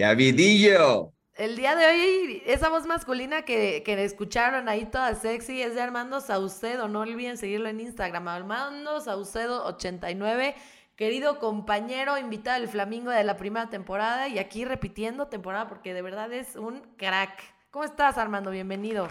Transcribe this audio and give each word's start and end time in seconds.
¡Qué 0.00 0.06
avidillo! 0.06 1.12
El 1.34 1.56
día 1.56 1.76
de 1.76 1.86
hoy, 1.86 2.42
esa 2.46 2.70
voz 2.70 2.86
masculina 2.86 3.42
que, 3.42 3.82
que 3.84 4.02
escucharon 4.02 4.66
ahí 4.66 4.86
toda 4.86 5.14
sexy 5.14 5.60
es 5.60 5.74
de 5.74 5.82
Armando 5.82 6.22
Saucedo. 6.22 6.88
No 6.88 7.00
olviden 7.00 7.36
seguirlo 7.36 7.68
en 7.68 7.80
Instagram, 7.80 8.26
Armando 8.28 9.04
Saucedo89. 9.04 10.54
Querido 10.96 11.38
compañero, 11.38 12.16
invitado 12.16 12.58
del 12.58 12.70
Flamingo 12.70 13.10
de 13.10 13.24
la 13.24 13.36
primera 13.36 13.68
temporada 13.68 14.26
y 14.28 14.38
aquí 14.38 14.64
repitiendo 14.64 15.26
temporada 15.26 15.68
porque 15.68 15.92
de 15.92 16.00
verdad 16.00 16.32
es 16.32 16.56
un 16.56 16.80
crack. 16.96 17.38
¿Cómo 17.70 17.84
estás, 17.84 18.16
Armando? 18.16 18.50
Bienvenido. 18.50 19.06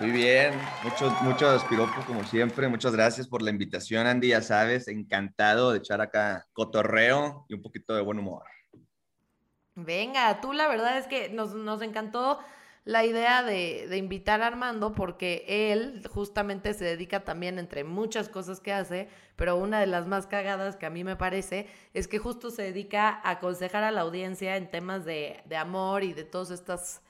Muy 0.00 0.10
bien, 0.10 0.54
muchos, 0.84 1.12
muchos 1.20 1.62
piropos 1.64 2.02
como 2.06 2.24
siempre. 2.24 2.66
Muchas 2.68 2.94
gracias 2.94 3.28
por 3.28 3.42
la 3.42 3.50
invitación, 3.50 4.06
Andy. 4.06 4.28
Ya 4.28 4.40
sabes, 4.40 4.88
encantado 4.88 5.72
de 5.72 5.80
echar 5.80 6.00
acá 6.00 6.46
cotorreo 6.54 7.44
y 7.46 7.52
un 7.52 7.60
poquito 7.60 7.94
de 7.94 8.00
buen 8.00 8.18
humor. 8.18 8.44
Venga, 9.76 10.40
tú 10.40 10.52
la 10.52 10.68
verdad 10.68 10.98
es 10.98 11.06
que 11.06 11.30
nos, 11.30 11.54
nos 11.54 11.82
encantó 11.82 12.38
la 12.84 13.04
idea 13.04 13.42
de, 13.42 13.86
de, 13.88 13.96
invitar 13.96 14.42
a 14.42 14.46
Armando 14.46 14.92
porque 14.92 15.44
él 15.48 16.06
justamente 16.12 16.74
se 16.74 16.84
dedica 16.84 17.24
también 17.24 17.58
entre 17.58 17.82
muchas 17.82 18.28
cosas 18.28 18.60
que 18.60 18.72
hace, 18.72 19.08
pero 19.36 19.56
una 19.56 19.80
de 19.80 19.86
las 19.86 20.06
más 20.06 20.26
cagadas 20.26 20.76
que 20.76 20.86
a 20.86 20.90
mí 20.90 21.02
me 21.02 21.16
parece 21.16 21.66
es 21.94 22.08
que 22.08 22.18
justo 22.18 22.50
se 22.50 22.62
dedica 22.62 23.08
a 23.08 23.30
aconsejar 23.30 23.84
a 23.84 23.90
la 23.90 24.02
audiencia 24.02 24.56
en 24.56 24.70
temas 24.70 25.04
de, 25.04 25.42
de 25.46 25.56
amor 25.56 26.04
y 26.04 26.12
de 26.12 26.24
todas 26.24 26.50
estas 26.50 27.00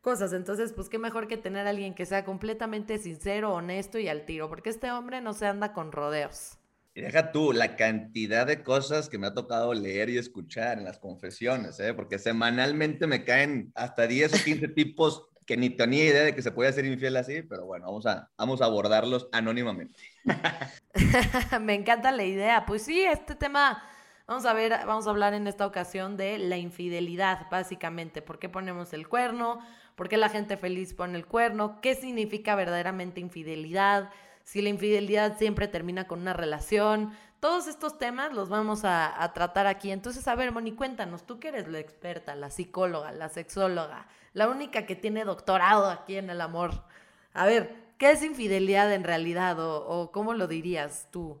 cosas. 0.00 0.32
Entonces, 0.32 0.72
pues 0.72 0.88
qué 0.88 0.98
mejor 0.98 1.26
que 1.26 1.36
tener 1.36 1.66
a 1.66 1.70
alguien 1.70 1.94
que 1.94 2.06
sea 2.06 2.24
completamente 2.24 2.98
sincero, 2.98 3.54
honesto 3.54 3.98
y 3.98 4.08
al 4.08 4.24
tiro, 4.24 4.48
porque 4.48 4.70
este 4.70 4.92
hombre 4.92 5.20
no 5.20 5.32
se 5.32 5.46
anda 5.46 5.72
con 5.72 5.90
rodeos. 5.90 6.58
Deja 6.94 7.32
tú 7.32 7.52
la 7.52 7.76
cantidad 7.76 8.46
de 8.46 8.62
cosas 8.62 9.08
que 9.08 9.18
me 9.18 9.26
ha 9.26 9.34
tocado 9.34 9.74
leer 9.74 10.10
y 10.10 10.18
escuchar 10.18 10.78
en 10.78 10.84
las 10.84 10.98
confesiones, 10.98 11.80
¿eh? 11.80 11.92
porque 11.92 12.18
semanalmente 12.18 13.06
me 13.06 13.24
caen 13.24 13.72
hasta 13.74 14.06
10 14.06 14.34
o 14.34 14.44
15 14.44 14.68
tipos 14.68 15.28
que 15.44 15.56
ni 15.56 15.70
tenía 15.70 16.04
idea 16.04 16.22
de 16.22 16.34
que 16.34 16.42
se 16.42 16.52
puede 16.52 16.72
ser 16.72 16.86
infiel 16.86 17.16
así, 17.16 17.42
pero 17.42 17.66
bueno, 17.66 17.86
vamos 17.86 18.06
a, 18.06 18.30
vamos 18.38 18.62
a 18.62 18.66
abordarlos 18.66 19.28
anónimamente. 19.32 19.98
me 21.60 21.74
encanta 21.74 22.12
la 22.12 22.24
idea. 22.24 22.64
Pues 22.64 22.82
sí, 22.82 23.02
este 23.02 23.34
tema 23.34 23.82
Vamos 24.26 24.46
a 24.46 24.54
ver, 24.54 24.72
vamos 24.86 25.06
a 25.06 25.10
hablar 25.10 25.34
en 25.34 25.46
esta 25.46 25.66
ocasión 25.66 26.16
de 26.16 26.38
la 26.38 26.56
infidelidad, 26.56 27.46
básicamente. 27.50 28.22
¿Por 28.22 28.38
qué 28.38 28.48
ponemos 28.48 28.94
el 28.94 29.06
cuerno? 29.06 29.58
¿Por 29.96 30.08
qué 30.08 30.16
la 30.16 30.30
gente 30.30 30.56
feliz 30.56 30.94
pone 30.94 31.18
el 31.18 31.26
cuerno? 31.26 31.78
¿Qué 31.82 31.94
significa 31.94 32.54
verdaderamente 32.54 33.20
infidelidad? 33.20 34.10
Si 34.44 34.62
la 34.62 34.68
infidelidad 34.68 35.36
siempre 35.38 35.68
termina 35.68 36.06
con 36.06 36.20
una 36.20 36.32
relación. 36.32 37.12
Todos 37.40 37.66
estos 37.66 37.98
temas 37.98 38.32
los 38.32 38.48
vamos 38.48 38.82
a, 38.84 39.32
tratar 39.34 39.66
aquí. 39.66 39.90
Entonces, 39.90 40.28
a 40.28 40.34
ver, 40.34 40.52
Moni, 40.52 40.72
cuéntanos, 40.72 41.26
tú 41.26 41.40
que 41.40 41.48
eres 41.48 41.68
la 41.68 41.80
experta, 41.80 42.36
la 42.36 42.50
psicóloga, 42.50 43.12
la 43.12 43.28
sexóloga, 43.28 44.06
la 44.32 44.48
única 44.48 44.86
que 44.86 44.96
tiene 44.96 45.24
doctorado 45.24 45.90
aquí 45.90 46.16
en 46.16 46.30
el 46.30 46.40
amor. 46.40 46.84
A 47.32 47.46
ver, 47.46 47.74
¿qué 47.98 48.12
es 48.12 48.22
infidelidad 48.22 48.92
en 48.92 49.04
realidad 49.04 49.56
o 49.58 50.10
cómo 50.12 50.34
lo 50.34 50.46
dirías 50.46 51.08
tú? 51.10 51.40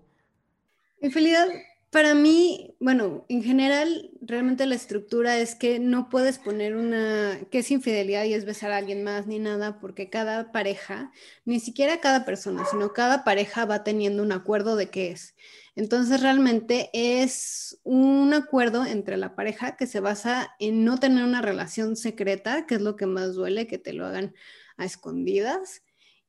Infidelidad 1.00 1.48
para 1.94 2.12
mí, 2.16 2.74
bueno, 2.80 3.24
en 3.28 3.44
general, 3.44 4.10
realmente 4.20 4.66
la 4.66 4.74
estructura 4.74 5.38
es 5.38 5.54
que 5.54 5.78
no 5.78 6.08
puedes 6.08 6.40
poner 6.40 6.74
una, 6.74 7.38
que 7.52 7.60
es 7.60 7.70
infidelidad 7.70 8.24
y 8.24 8.34
es 8.34 8.44
besar 8.44 8.72
a 8.72 8.78
alguien 8.78 9.04
más 9.04 9.28
ni 9.28 9.38
nada, 9.38 9.78
porque 9.78 10.10
cada 10.10 10.50
pareja, 10.50 11.12
ni 11.44 11.60
siquiera 11.60 12.00
cada 12.00 12.24
persona, 12.24 12.64
sino 12.68 12.92
cada 12.92 13.22
pareja 13.22 13.64
va 13.64 13.84
teniendo 13.84 14.24
un 14.24 14.32
acuerdo 14.32 14.74
de 14.74 14.90
qué 14.90 15.12
es. 15.12 15.36
Entonces, 15.76 16.20
realmente 16.20 16.90
es 16.92 17.78
un 17.84 18.34
acuerdo 18.34 18.84
entre 18.84 19.16
la 19.16 19.36
pareja 19.36 19.76
que 19.76 19.86
se 19.86 20.00
basa 20.00 20.50
en 20.58 20.84
no 20.84 20.98
tener 20.98 21.22
una 21.22 21.42
relación 21.42 21.94
secreta, 21.94 22.66
que 22.66 22.74
es 22.74 22.80
lo 22.80 22.96
que 22.96 23.06
más 23.06 23.34
duele, 23.34 23.68
que 23.68 23.78
te 23.78 23.92
lo 23.92 24.04
hagan 24.04 24.34
a 24.76 24.84
escondidas. 24.84 25.84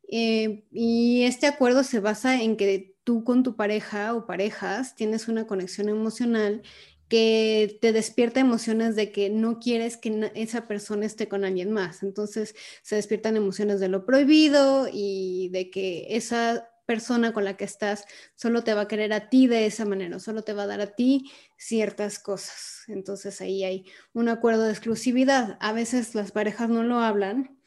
Eh, 0.09 0.65
y 0.71 1.23
este 1.23 1.47
acuerdo 1.47 1.83
se 1.83 1.99
basa 1.99 2.41
en 2.41 2.57
que 2.57 2.95
tú 3.03 3.23
con 3.23 3.43
tu 3.43 3.55
pareja 3.55 4.13
o 4.15 4.25
parejas 4.25 4.95
tienes 4.95 5.27
una 5.27 5.47
conexión 5.47 5.89
emocional 5.89 6.61
que 7.07 7.77
te 7.81 7.93
despierta 7.93 8.39
emociones 8.39 8.95
de 8.95 9.11
que 9.11 9.29
no 9.29 9.59
quieres 9.59 9.97
que 9.97 10.31
esa 10.35 10.67
persona 10.67 11.05
esté 11.05 11.27
con 11.27 11.45
alguien 11.45 11.71
más. 11.71 12.03
Entonces 12.03 12.55
se 12.81 12.95
despiertan 12.95 13.37
emociones 13.37 13.79
de 13.79 13.89
lo 13.89 14.05
prohibido 14.05 14.87
y 14.91 15.49
de 15.49 15.69
que 15.69 16.07
esa 16.09 16.69
persona 16.85 17.33
con 17.33 17.45
la 17.45 17.57
que 17.57 17.65
estás 17.65 18.05
solo 18.35 18.63
te 18.63 18.73
va 18.73 18.81
a 18.81 18.87
querer 18.87 19.13
a 19.13 19.29
ti 19.29 19.47
de 19.47 19.65
esa 19.65 19.85
manera, 19.85 20.19
solo 20.19 20.43
te 20.43 20.53
va 20.53 20.63
a 20.63 20.67
dar 20.67 20.81
a 20.81 20.95
ti 20.95 21.31
ciertas 21.57 22.19
cosas. 22.19 22.83
Entonces 22.87 23.41
ahí 23.41 23.63
hay 23.63 23.85
un 24.13 24.29
acuerdo 24.29 24.63
de 24.63 24.71
exclusividad. 24.71 25.57
A 25.61 25.73
veces 25.73 26.15
las 26.15 26.31
parejas 26.31 26.69
no 26.69 26.83
lo 26.83 26.99
hablan 26.99 27.57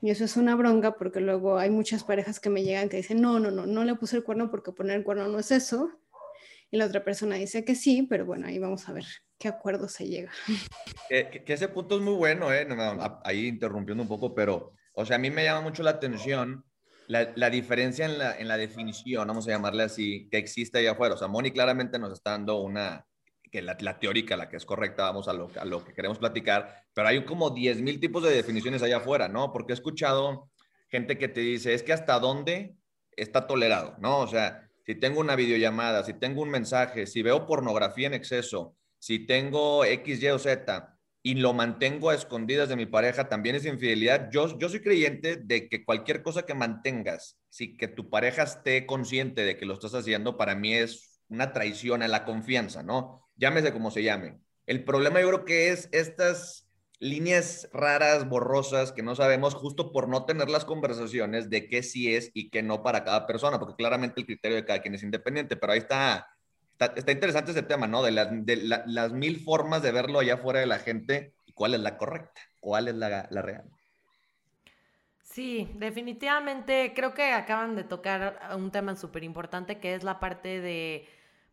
y 0.00 0.10
eso 0.10 0.24
es 0.24 0.36
una 0.36 0.54
bronca 0.54 0.96
porque 0.96 1.20
luego 1.20 1.58
hay 1.58 1.70
muchas 1.70 2.04
parejas 2.04 2.38
que 2.40 2.50
me 2.50 2.62
llegan 2.62 2.88
que 2.88 2.98
dicen, 2.98 3.20
no, 3.20 3.40
no, 3.40 3.50
no, 3.50 3.66
no 3.66 3.84
le 3.84 3.94
puse 3.94 4.16
el 4.16 4.24
cuerno 4.24 4.50
porque 4.50 4.72
poner 4.72 4.98
el 4.98 5.04
cuerno 5.04 5.28
no 5.28 5.38
es 5.38 5.50
eso. 5.50 5.90
Y 6.70 6.76
la 6.76 6.86
otra 6.86 7.04
persona 7.04 7.36
dice 7.36 7.64
que 7.64 7.74
sí, 7.74 8.02
pero 8.02 8.26
bueno, 8.26 8.46
ahí 8.48 8.58
vamos 8.58 8.88
a 8.88 8.92
ver 8.92 9.04
qué 9.38 9.48
acuerdo 9.48 9.88
se 9.88 10.06
llega. 10.06 10.30
Que, 11.08 11.44
que 11.44 11.52
ese 11.52 11.68
punto 11.68 11.94
es 11.94 12.02
muy 12.02 12.14
bueno, 12.14 12.52
¿eh? 12.52 12.66
ahí 13.22 13.46
interrumpiendo 13.46 14.02
un 14.02 14.08
poco, 14.08 14.34
pero, 14.34 14.72
o 14.92 15.06
sea, 15.06 15.14
a 15.14 15.18
mí 15.20 15.30
me 15.30 15.44
llama 15.44 15.60
mucho 15.60 15.84
la 15.84 15.90
atención 15.90 16.64
la, 17.06 17.32
la, 17.36 17.48
diferencia 17.48 18.06
en 18.06 18.18
la, 18.18 18.36
en 18.36 18.48
la 18.48 18.56
definición, 18.56 19.28
vamos 19.28 19.46
a 19.46 19.52
llamarle 19.52 19.84
así, 19.84 20.28
que 20.30 20.38
existe 20.38 20.78
allá 20.78 20.92
afuera. 20.92 21.14
O 21.14 21.18
sea, 21.18 21.28
Moni 21.28 21.52
claramente 21.52 21.98
nos 22.00 22.12
está 22.12 22.32
dando 22.32 22.60
una, 22.60 23.06
la, 23.62 23.76
la, 23.80 23.98
teórica, 23.98 24.36
la 24.36 24.48
que 24.48 24.56
es 24.56 24.64
correcta, 24.64 25.04
vamos 25.04 25.28
a 25.28 25.32
lo, 25.32 25.50
a 25.58 25.64
lo 25.64 25.84
que 25.84 25.92
queremos 25.92 26.18
platicar, 26.18 26.84
pero 26.94 27.08
hay 27.08 27.24
como 27.24 27.50
10 27.50 27.82
mil 27.82 28.00
tipos 28.00 28.22
de 28.22 28.30
definiciones 28.30 28.82
allá 28.82 28.98
afuera, 28.98 29.28
¿no? 29.28 29.52
Porque 29.52 29.72
he 29.72 29.74
escuchado 29.74 30.50
gente 30.88 31.18
que 31.18 31.28
te 31.28 31.40
dice, 31.40 31.74
es 31.74 31.82
que 31.82 31.92
hasta 31.92 32.18
dónde 32.18 32.76
está 33.12 33.46
tolerado, 33.46 33.96
¿no? 33.98 34.18
O 34.18 34.26
sea, 34.26 34.68
si 34.84 34.94
tengo 34.94 35.20
una 35.20 35.36
videollamada, 35.36 36.04
si 36.04 36.14
tengo 36.14 36.42
un 36.42 36.50
mensaje, 36.50 37.06
si 37.06 37.22
veo 37.22 37.46
pornografía 37.46 38.06
en 38.06 38.14
exceso, 38.14 38.76
si 38.98 39.26
tengo 39.26 39.84
X, 39.84 40.22
Y 40.22 40.28
o 40.28 40.38
Z 40.38 40.96
y 41.26 41.34
lo 41.34 41.52
mantengo 41.52 42.10
a 42.10 42.14
escondidas 42.14 42.68
de 42.68 42.76
mi 42.76 42.86
pareja, 42.86 43.28
también 43.28 43.56
es 43.56 43.64
infidelidad. 43.64 44.30
Yo, 44.30 44.56
yo 44.60 44.68
soy 44.68 44.80
creyente 44.80 45.34
de 45.36 45.68
que 45.68 45.84
cualquier 45.84 46.22
cosa 46.22 46.44
que 46.44 46.54
mantengas, 46.54 47.36
si 47.48 47.76
que 47.76 47.88
tu 47.88 48.08
pareja 48.08 48.44
esté 48.44 48.86
consciente 48.86 49.44
de 49.44 49.56
que 49.56 49.66
lo 49.66 49.74
estás 49.74 49.94
haciendo, 49.94 50.36
para 50.36 50.54
mí 50.54 50.74
es 50.74 51.20
una 51.28 51.52
traición 51.52 52.04
a 52.04 52.08
la 52.08 52.24
confianza, 52.24 52.84
¿no? 52.84 53.25
Llámese 53.36 53.72
como 53.72 53.90
se 53.90 54.02
llame. 54.02 54.38
El 54.66 54.84
problema 54.84 55.20
yo 55.20 55.28
creo 55.28 55.44
que 55.44 55.70
es 55.70 55.88
estas 55.92 56.66
líneas 56.98 57.68
raras, 57.72 58.28
borrosas, 58.28 58.92
que 58.92 59.02
no 59.02 59.14
sabemos 59.14 59.54
justo 59.54 59.92
por 59.92 60.08
no 60.08 60.24
tener 60.24 60.48
las 60.48 60.64
conversaciones 60.64 61.50
de 61.50 61.68
qué 61.68 61.82
sí 61.82 62.14
es 62.14 62.30
y 62.34 62.50
qué 62.50 62.62
no 62.62 62.82
para 62.82 63.04
cada 63.04 63.26
persona, 63.26 63.58
porque 63.58 63.76
claramente 63.76 64.20
el 64.20 64.26
criterio 64.26 64.56
de 64.56 64.64
cada 64.64 64.80
quien 64.80 64.94
es 64.94 65.02
independiente, 65.02 65.56
pero 65.56 65.74
ahí 65.74 65.80
está, 65.80 66.28
está, 66.78 67.12
interesante 67.12 67.50
ese 67.50 67.62
tema, 67.62 67.86
¿no? 67.86 68.02
De, 68.02 68.12
de 68.12 68.56
las 68.56 69.12
mil 69.12 69.40
formas 69.40 69.82
de 69.82 69.92
verlo 69.92 70.20
allá 70.20 70.38
fuera 70.38 70.60
de 70.60 70.66
la 70.66 70.78
gente 70.78 71.34
y 71.44 71.52
cuál 71.52 71.74
es 71.74 71.80
la 71.80 71.98
correcta, 71.98 72.40
cuál 72.60 72.88
es 72.88 72.94
la, 72.94 73.28
la 73.30 73.42
real. 73.42 73.64
Sí, 75.22 75.70
definitivamente 75.74 76.94
creo 76.94 77.12
que 77.12 77.32
acaban 77.32 77.76
de 77.76 77.84
tocar 77.84 78.40
un 78.56 78.70
tema 78.70 78.96
súper 78.96 79.22
importante 79.22 79.78
que 79.78 79.94
es 79.94 80.02
la 80.02 80.18
parte 80.18 80.62
de 80.62 81.06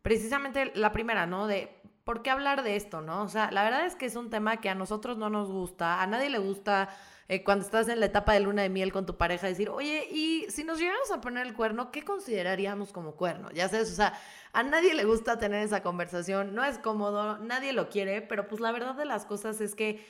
precisamente 0.04 0.70
la 0.74 0.92
primera, 0.92 1.24
¿no? 1.24 1.46
De 1.46 1.80
por 2.04 2.22
qué 2.22 2.28
hablar 2.28 2.62
de 2.62 2.76
esto, 2.76 3.00
¿no? 3.00 3.22
O 3.22 3.28
sea, 3.28 3.50
la 3.50 3.64
verdad 3.64 3.86
es 3.86 3.96
que 3.96 4.04
es 4.04 4.16
un 4.16 4.28
tema 4.28 4.58
que 4.58 4.68
a 4.68 4.74
nosotros 4.74 5.16
no 5.16 5.30
nos 5.30 5.50
gusta, 5.50 6.02
a 6.02 6.06
nadie 6.06 6.28
le 6.28 6.36
gusta 6.36 6.90
eh, 7.26 7.42
cuando 7.42 7.64
estás 7.64 7.88
en 7.88 8.00
la 8.00 8.06
etapa 8.06 8.34
de 8.34 8.40
luna 8.40 8.60
de 8.60 8.68
miel 8.68 8.92
con 8.92 9.06
tu 9.06 9.16
pareja 9.16 9.46
decir, 9.46 9.70
oye, 9.70 10.06
y 10.10 10.44
si 10.50 10.62
nos 10.62 10.78
llegamos 10.78 11.10
a 11.10 11.22
poner 11.22 11.46
el 11.46 11.54
cuerno, 11.54 11.90
¿qué 11.90 12.02
consideraríamos 12.02 12.92
como 12.92 13.16
cuerno? 13.16 13.50
Ya 13.52 13.66
sabes, 13.70 13.90
o 13.92 13.94
sea, 13.94 14.12
a 14.52 14.62
nadie 14.62 14.92
le 14.92 15.06
gusta 15.06 15.38
tener 15.38 15.64
esa 15.64 15.82
conversación, 15.82 16.54
no 16.54 16.66
es 16.66 16.76
cómodo, 16.76 17.38
nadie 17.38 17.72
lo 17.72 17.88
quiere, 17.88 18.20
pero 18.20 18.46
pues 18.46 18.60
la 18.60 18.72
verdad 18.72 18.96
de 18.96 19.06
las 19.06 19.24
cosas 19.24 19.62
es 19.62 19.74
que 19.74 20.04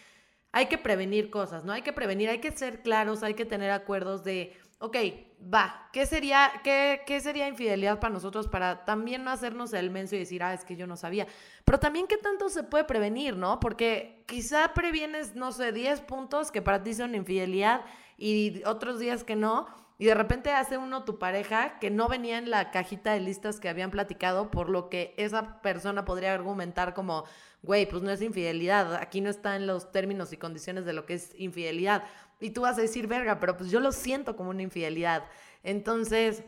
hay 0.51 0.67
que 0.67 0.79
prevenir 0.79 1.31
cosas, 1.31 1.65
¿no? 1.65 1.73
Hay 1.73 1.83
que 1.83 1.93
prevenir, 1.93 2.31
hay 2.31 2.41
que 2.41 2.51
ser 2.51 2.83
claros, 2.83 3.23
hay 3.23 3.35
que 3.35 3.45
tener 3.45 3.71
acuerdos 3.71 4.25
de 4.25 4.57
ok, 4.79 4.97
va, 5.53 5.89
¿qué 5.93 6.07
sería, 6.07 6.51
qué, 6.63 7.03
qué 7.07 7.21
sería 7.21 7.49
infidelidad 7.49 8.01
para 8.01 8.13
nosotros 8.13 8.49
para 8.49 8.85
también 8.85 9.25
no 9.25 9.31
hacernos 9.31 9.73
el 9.73 9.91
menso 9.91 10.17
y 10.17 10.21
decir, 10.21 10.43
ah, 10.43 10.55
es 10.55 10.65
que 10.65 10.77
yo 10.77 10.87
no 10.87 10.97
sabía? 10.97 11.27
Pero 11.65 11.79
también 11.79 12.07
qué 12.07 12.17
tanto 12.17 12.49
se 12.49 12.63
puede 12.63 12.85
prevenir, 12.85 13.37
¿no? 13.37 13.61
Porque 13.61 14.25
quizá 14.27 14.73
previenes, 14.75 15.35
no 15.35 15.53
sé, 15.53 15.73
10 15.73 16.01
puntos 16.03 16.51
que 16.51 16.63
para 16.63 16.83
ti 16.83 16.95
son 16.95 17.15
infidelidad 17.15 17.83
y 18.17 18.63
otros 18.65 18.99
días 18.99 19.25
que 19.25 19.37
no. 19.37 19.67
Y 19.97 20.07
de 20.07 20.15
repente 20.15 20.51
hace 20.51 20.77
uno 20.77 21.05
tu 21.05 21.21
pareja 21.21 21.79
que 21.79 21.89
no 21.89 22.09
venía 22.09 22.39
en 22.39 22.51
la 22.51 22.73
cajita 22.73 23.13
de 23.13 23.21
listas 23.21 23.61
que 23.61 23.69
habían 23.69 23.93
platicado, 23.93 24.51
por 24.51 24.69
lo 24.69 24.91
que 24.91 25.15
esa 25.17 25.63
persona 25.63 26.05
podría 26.05 26.35
argumentar 26.35 26.95
como, 26.95 27.25
güey, 27.63 27.87
pues 27.89 28.03
no 28.03 28.11
es 28.11 28.21
infidelidad, 28.21 28.97
aquí 28.97 29.21
no 29.21 29.31
está 29.31 29.55
en 29.55 29.69
los 29.69 29.93
términos 29.93 30.33
y 30.33 30.37
condiciones 30.37 30.85
de 30.85 30.95
lo 30.95 31.07
que 31.07 31.15
es 31.15 31.33
infidelidad. 31.39 32.03
Y 32.45 32.51
tú 32.51 32.63
vas 32.63 32.79
a 32.79 32.83
decir, 32.83 33.07
verga, 33.07 33.41
pero 33.41 33.57
pues 33.57 33.71
yo 33.71 33.81
lo 33.81 33.91
siento 33.91 34.37
como 34.37 34.51
una 34.51 34.63
infidelidad. 34.63 35.25
Entonces, 35.63 36.43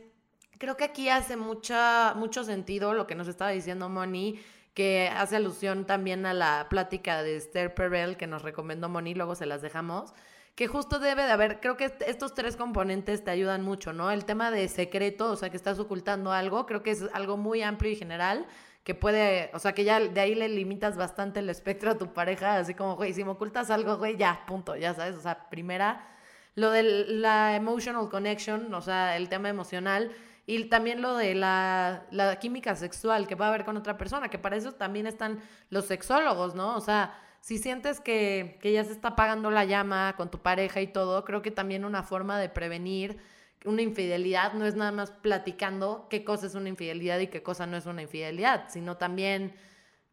Creo 0.58 0.76
que 0.76 0.84
aquí 0.84 1.08
hace 1.10 1.36
mucha, 1.36 2.14
mucho 2.14 2.42
sentido 2.42 2.94
lo 2.94 3.06
que 3.06 3.14
nos 3.14 3.28
estaba 3.28 3.50
diciendo 3.50 3.88
Moni, 3.90 4.40
que 4.72 5.10
hace 5.14 5.36
alusión 5.36 5.86
también 5.86 6.24
a 6.24 6.32
la 6.32 6.68
plática 6.70 7.22
de 7.22 7.36
Esther 7.36 7.74
Perel 7.74 8.16
que 8.16 8.26
nos 8.26 8.42
recomendó 8.42 8.88
Moni, 8.88 9.14
luego 9.14 9.34
se 9.34 9.44
las 9.44 9.60
dejamos, 9.60 10.14
que 10.54 10.66
justo 10.66 10.98
debe 10.98 11.24
de 11.24 11.32
haber, 11.32 11.60
creo 11.60 11.76
que 11.76 11.92
estos 12.06 12.32
tres 12.34 12.56
componentes 12.56 13.22
te 13.22 13.30
ayudan 13.30 13.62
mucho, 13.62 13.92
¿no? 13.92 14.10
El 14.10 14.24
tema 14.24 14.50
de 14.50 14.68
secreto, 14.68 15.30
o 15.30 15.36
sea, 15.36 15.50
que 15.50 15.58
estás 15.58 15.78
ocultando 15.78 16.32
algo, 16.32 16.64
creo 16.64 16.82
que 16.82 16.92
es 16.92 17.04
algo 17.12 17.36
muy 17.36 17.60
amplio 17.62 17.92
y 17.92 17.96
general, 17.96 18.46
que 18.86 18.94
puede, 18.94 19.50
o 19.52 19.58
sea, 19.58 19.72
que 19.72 19.82
ya 19.82 19.98
de 19.98 20.20
ahí 20.20 20.36
le 20.36 20.48
limitas 20.48 20.96
bastante 20.96 21.40
el 21.40 21.50
espectro 21.50 21.90
a 21.90 21.98
tu 21.98 22.12
pareja, 22.12 22.58
así 22.58 22.72
como, 22.72 22.94
güey, 22.94 23.12
si 23.12 23.24
me 23.24 23.30
ocultas 23.30 23.68
algo, 23.72 23.96
güey, 23.96 24.16
ya, 24.16 24.44
punto, 24.46 24.76
ya 24.76 24.94
sabes, 24.94 25.16
o 25.16 25.20
sea, 25.20 25.50
primera, 25.50 26.06
lo 26.54 26.70
de 26.70 26.84
la 26.84 27.56
emotional 27.56 28.08
connection, 28.08 28.72
o 28.72 28.80
sea, 28.80 29.16
el 29.16 29.28
tema 29.28 29.48
emocional, 29.48 30.12
y 30.46 30.66
también 30.66 31.02
lo 31.02 31.16
de 31.16 31.34
la, 31.34 32.04
la 32.12 32.38
química 32.38 32.76
sexual 32.76 33.26
que 33.26 33.34
va 33.34 33.46
a 33.46 33.48
haber 33.48 33.64
con 33.64 33.76
otra 33.76 33.98
persona, 33.98 34.28
que 34.28 34.38
para 34.38 34.54
eso 34.54 34.70
también 34.70 35.08
están 35.08 35.40
los 35.68 35.86
sexólogos, 35.86 36.54
¿no? 36.54 36.76
O 36.76 36.80
sea, 36.80 37.18
si 37.40 37.58
sientes 37.58 37.98
que, 37.98 38.56
que 38.62 38.72
ya 38.72 38.84
se 38.84 38.92
está 38.92 39.08
apagando 39.08 39.50
la 39.50 39.64
llama 39.64 40.14
con 40.16 40.30
tu 40.30 40.38
pareja 40.38 40.80
y 40.80 40.86
todo, 40.86 41.24
creo 41.24 41.42
que 41.42 41.50
también 41.50 41.84
una 41.84 42.04
forma 42.04 42.38
de 42.38 42.50
prevenir 42.50 43.18
una 43.64 43.82
infidelidad 43.82 44.54
no 44.54 44.66
es 44.66 44.74
nada 44.76 44.92
más 44.92 45.10
platicando 45.10 46.06
qué 46.08 46.24
cosa 46.24 46.46
es 46.46 46.54
una 46.54 46.68
infidelidad 46.68 47.18
y 47.20 47.28
qué 47.28 47.42
cosa 47.42 47.66
no 47.66 47.76
es 47.76 47.86
una 47.86 48.02
infidelidad, 48.02 48.68
sino 48.68 48.96
también, 48.96 49.54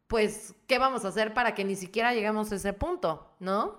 pues, 0.07 0.55
qué 0.67 0.79
vamos 0.79 1.05
a 1.05 1.09
hacer 1.09 1.33
para 1.33 1.53
que 1.53 1.63
ni 1.63 1.75
siquiera 1.75 2.13
lleguemos 2.13 2.51
a 2.51 2.55
ese 2.55 2.73
punto, 2.73 3.35
¿no? 3.39 3.77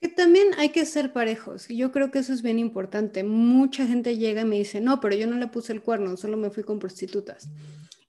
Que 0.00 0.08
también 0.08 0.48
hay 0.58 0.70
que 0.70 0.84
ser 0.84 1.12
parejos. 1.12 1.68
Yo 1.68 1.90
creo 1.92 2.10
que 2.10 2.18
eso 2.18 2.32
es 2.32 2.42
bien 2.42 2.58
importante. 2.58 3.24
Mucha 3.24 3.86
gente 3.86 4.18
llega 4.18 4.42
y 4.42 4.44
me 4.44 4.56
dice, 4.56 4.80
no, 4.80 5.00
pero 5.00 5.14
yo 5.14 5.26
no 5.26 5.36
le 5.36 5.46
puse 5.46 5.72
el 5.72 5.82
cuerno, 5.82 6.16
solo 6.16 6.36
me 6.36 6.50
fui 6.50 6.64
con 6.64 6.78
prostitutas. 6.78 7.48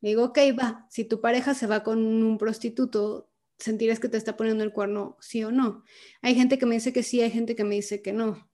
Le 0.02 0.10
digo, 0.10 0.26
ok, 0.26 0.40
va, 0.60 0.86
si 0.90 1.06
tu 1.06 1.22
pareja 1.22 1.54
se 1.54 1.68
va 1.68 1.84
con 1.84 2.00
un 2.00 2.38
prostituto, 2.38 3.30
sentirás 3.58 4.00
que 4.00 4.10
te 4.10 4.18
está 4.18 4.38
poniendo 4.38 4.64
el 4.64 4.72
cuerno, 4.72 5.18
sí 5.20 5.44
o 5.44 5.52
no. 5.52 5.84
Hay 6.22 6.36
gente 6.36 6.58
que 6.58 6.66
me 6.66 6.76
dice 6.76 6.94
que 6.94 7.04
sí, 7.04 7.22
hay 7.22 7.32
gente 7.32 7.56
que 7.56 7.64
me 7.64 7.76
dice 7.76 8.02
que 8.02 8.14
no. 8.14 8.47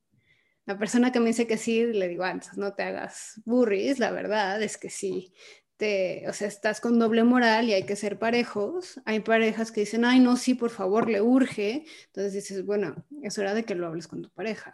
La 0.65 0.77
persona 0.77 1.11
que 1.11 1.19
me 1.19 1.27
dice 1.27 1.45
que 1.45 1.57
sí, 1.57 1.85
le 1.85 2.07
digo, 2.07 2.23
antes 2.23 2.49
ah, 2.49 2.55
no 2.57 2.73
te 2.73 2.83
hagas 2.83 3.41
burris, 3.45 3.99
la 3.99 4.11
verdad 4.11 4.61
es 4.61 4.77
que 4.77 4.89
sí, 4.89 5.33
te, 5.77 6.23
o 6.29 6.33
sea, 6.33 6.47
estás 6.47 6.79
con 6.79 6.99
doble 6.99 7.23
moral 7.23 7.67
y 7.67 7.73
hay 7.73 7.83
que 7.83 7.95
ser 7.95 8.17
parejos. 8.17 9.01
Hay 9.05 9.19
parejas 9.19 9.71
que 9.71 9.81
dicen, 9.81 10.05
ay, 10.05 10.19
no, 10.19 10.37
sí, 10.37 10.53
por 10.53 10.69
favor, 10.69 11.09
le 11.09 11.21
urge. 11.21 11.85
Entonces 12.05 12.33
dices, 12.33 12.65
bueno, 12.65 13.05
es 13.21 13.37
hora 13.37 13.53
de 13.53 13.65
que 13.65 13.75
lo 13.75 13.87
hables 13.87 14.07
con 14.07 14.21
tu 14.21 14.29
pareja. 14.29 14.73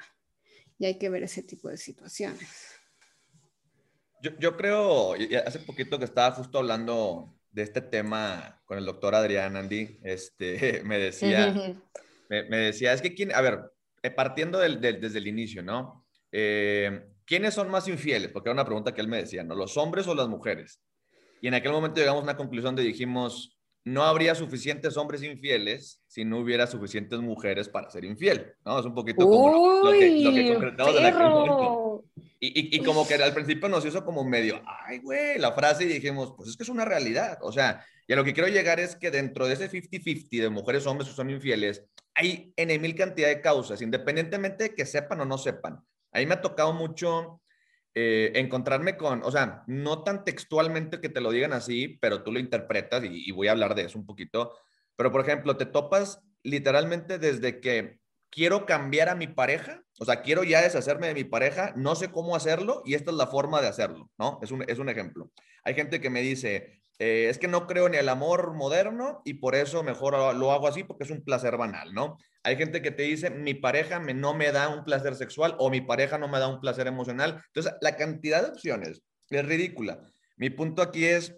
Y 0.77 0.85
hay 0.85 0.97
que 0.99 1.09
ver 1.09 1.23
ese 1.23 1.41
tipo 1.41 1.69
de 1.69 1.77
situaciones. 1.77 2.75
Yo, 4.21 4.31
yo 4.37 4.57
creo, 4.57 5.15
hace 5.45 5.59
poquito 5.59 5.97
que 5.97 6.05
estaba 6.05 6.35
justo 6.35 6.59
hablando 6.59 7.33
de 7.51 7.63
este 7.63 7.81
tema 7.81 8.61
con 8.65 8.77
el 8.77 8.85
doctor 8.85 9.15
Adrián 9.15 9.55
Andy, 9.55 9.99
este, 10.03 10.81
me 10.83 10.99
decía, 10.99 11.53
me, 12.29 12.43
me, 12.43 12.57
decía, 12.57 12.93
es 12.93 13.01
que, 13.01 13.15
¿quién, 13.15 13.33
a 13.33 13.41
ver, 13.41 13.71
partiendo 14.15 14.59
del, 14.59 14.79
desde 14.79 15.17
el 15.17 15.27
inicio, 15.27 15.63
¿no? 15.63 16.05
Eh, 16.31 17.05
¿Quiénes 17.25 17.53
son 17.53 17.69
más 17.69 17.87
infieles? 17.87 18.31
Porque 18.31 18.49
era 18.49 18.53
una 18.53 18.65
pregunta 18.65 18.93
que 18.93 19.01
él 19.01 19.07
me 19.07 19.17
decía, 19.17 19.43
¿no? 19.43 19.55
¿Los 19.55 19.77
hombres 19.77 20.07
o 20.07 20.15
las 20.15 20.27
mujeres? 20.27 20.81
Y 21.41 21.47
en 21.47 21.53
aquel 21.53 21.71
momento 21.71 21.99
llegamos 21.99 22.21
a 22.21 22.23
una 22.23 22.37
conclusión 22.37 22.75
de 22.75 22.83
dijimos, 22.83 23.59
no 23.85 24.03
habría 24.03 24.35
suficientes 24.35 24.97
hombres 24.97 25.23
infieles 25.23 26.03
si 26.07 26.25
no 26.25 26.39
hubiera 26.39 26.67
suficientes 26.67 27.19
mujeres 27.19 27.69
para 27.69 27.89
ser 27.89 28.05
infiel, 28.05 28.53
¿no? 28.65 28.79
Es 28.79 28.85
un 28.85 28.93
poquito 28.93 29.27
como 29.27 29.83
lo, 29.83 29.91
que, 29.91 30.21
lo 30.21 30.33
que 30.33 30.53
concretamos 30.53 30.95
en 30.95 31.05
aquel 31.05 31.29
momento. 31.29 32.05
Y, 32.41 32.77
y, 32.77 32.83
como 32.83 33.05
que 33.05 33.15
al 33.15 33.33
principio 33.33 33.67
nos 33.67 33.85
hizo 33.85 34.05
como 34.05 34.23
medio, 34.23 34.61
ay, 34.65 34.99
güey, 34.99 35.37
la 35.37 35.51
frase 35.51 35.83
y 35.83 35.87
dijimos, 35.87 36.33
pues 36.37 36.49
es 36.49 36.55
que 36.55 36.63
es 36.63 36.69
una 36.69 36.85
realidad. 36.85 37.37
O 37.41 37.51
sea, 37.51 37.85
y 38.07 38.13
a 38.13 38.15
lo 38.15 38.23
que 38.23 38.33
quiero 38.33 38.47
llegar 38.47 38.79
es 38.79 38.95
que 38.95 39.11
dentro 39.11 39.45
de 39.45 39.53
ese 39.53 39.69
50-50 39.69 40.41
de 40.41 40.49
mujeres 40.49 40.87
hombres 40.87 41.09
que 41.09 41.15
son 41.15 41.29
infieles, 41.29 41.85
hay 42.19 42.53
en 42.57 42.81
mil 42.81 42.95
cantidad 42.95 43.29
de 43.29 43.39
causas, 43.39 43.81
independientemente 43.81 44.65
de 44.65 44.75
que 44.75 44.85
sepan 44.85 45.21
o 45.21 45.25
no 45.25 45.37
sepan. 45.37 45.79
Ahí 46.11 46.25
me 46.25 46.33
ha 46.33 46.41
tocado 46.41 46.73
mucho 46.73 47.41
eh, 47.95 48.33
encontrarme 48.35 48.97
con, 48.97 49.23
o 49.23 49.31
sea, 49.31 49.63
no 49.67 50.03
tan 50.03 50.25
textualmente 50.25 50.99
que 50.99 51.07
te 51.07 51.21
lo 51.21 51.31
digan 51.31 51.53
así, 51.53 51.97
pero 52.01 52.21
tú 52.21 52.33
lo 52.33 52.39
interpretas 52.39 53.05
y, 53.05 53.29
y 53.29 53.31
voy 53.31 53.47
a 53.47 53.51
hablar 53.51 53.73
de 53.73 53.83
eso 53.83 53.97
un 53.97 54.05
poquito. 54.05 54.53
Pero, 54.97 55.13
por 55.13 55.21
ejemplo, 55.21 55.55
te 55.55 55.65
topas 55.65 56.19
literalmente 56.43 57.19
desde 57.19 57.61
que 57.61 57.99
quiero 58.29 58.65
cambiar 58.65 59.07
a 59.07 59.15
mi 59.15 59.27
pareja, 59.27 59.81
o 59.97 60.03
sea, 60.03 60.21
quiero 60.21 60.43
ya 60.43 60.61
deshacerme 60.61 61.07
de 61.07 61.13
mi 61.13 61.23
pareja, 61.23 61.73
no 61.77 61.95
sé 61.95 62.11
cómo 62.11 62.35
hacerlo 62.35 62.83
y 62.85 62.95
esta 62.95 63.11
es 63.11 63.17
la 63.17 63.27
forma 63.27 63.61
de 63.61 63.67
hacerlo, 63.67 64.11
¿no? 64.17 64.39
Es 64.41 64.51
un, 64.51 64.65
es 64.67 64.77
un 64.77 64.89
ejemplo. 64.89 65.31
Hay 65.63 65.73
gente 65.73 66.01
que 66.01 66.09
me 66.09 66.21
dice, 66.21 66.81
eh, 66.99 67.29
es 67.29 67.37
que 67.37 67.47
no 67.47 67.65
creo 67.65 67.87
en 67.87 67.95
el 67.95 68.09
amor 68.09 68.53
moderno 68.53 69.21
y 69.23 69.35
por 69.35 69.55
eso 69.55 69.83
mejor 69.83 70.35
lo 70.35 70.51
hago 70.51 70.67
así 70.67 70.83
porque 70.83 71.05
es 71.05 71.09
un 71.09 71.23
placer 71.23 71.55
banal, 71.55 71.93
¿no? 71.93 72.17
Hay 72.43 72.57
gente 72.57 72.81
que 72.81 72.91
te 72.91 73.03
dice, 73.03 73.29
mi 73.29 73.53
pareja 73.53 73.99
me, 74.01 74.13
no 74.13 74.33
me 74.33 74.51
da 74.51 74.67
un 74.67 74.83
placer 74.83 75.15
sexual 75.15 75.55
o 75.59 75.69
mi 75.69 75.79
pareja 75.79 76.17
no 76.17 76.27
me 76.27 76.39
da 76.39 76.49
un 76.49 76.59
placer 76.59 76.87
emocional. 76.87 77.41
Entonces, 77.47 77.73
la 77.81 77.95
cantidad 77.95 78.43
de 78.43 78.49
opciones 78.49 79.01
es 79.29 79.45
ridícula. 79.45 80.01
Mi 80.35 80.49
punto 80.49 80.81
aquí 80.81 81.05
es, 81.05 81.35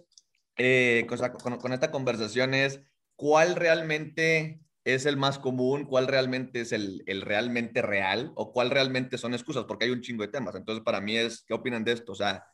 eh, 0.56 1.06
con, 1.08 1.58
con 1.58 1.72
esta 1.72 1.92
conversación 1.92 2.54
es, 2.54 2.80
¿cuál 3.14 3.54
realmente 3.54 4.60
es 4.84 5.06
el 5.06 5.16
más 5.16 5.38
común, 5.38 5.84
cuál 5.84 6.08
realmente 6.08 6.62
es 6.62 6.72
el, 6.72 7.02
el, 7.06 7.22
realmente 7.22 7.82
real 7.82 8.32
o 8.34 8.52
cuál 8.52 8.70
realmente 8.70 9.16
son 9.16 9.32
excusas, 9.32 9.64
porque 9.64 9.84
hay 9.84 9.92
un 9.92 10.00
chingo 10.00 10.22
de 10.22 10.32
temas. 10.32 10.56
Entonces, 10.56 10.82
para 10.84 11.00
mí 11.00 11.16
es, 11.16 11.44
¿qué 11.46 11.54
opinan 11.54 11.84
de 11.84 11.92
esto? 11.92 12.12
O 12.12 12.16
sea, 12.16 12.44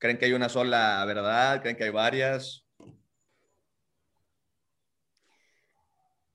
¿Creen 0.00 0.16
que 0.16 0.24
hay 0.24 0.32
una 0.32 0.48
sola 0.48 1.04
verdad? 1.06 1.60
¿Creen 1.60 1.76
que 1.76 1.84
hay 1.84 1.90
varias? 1.90 2.64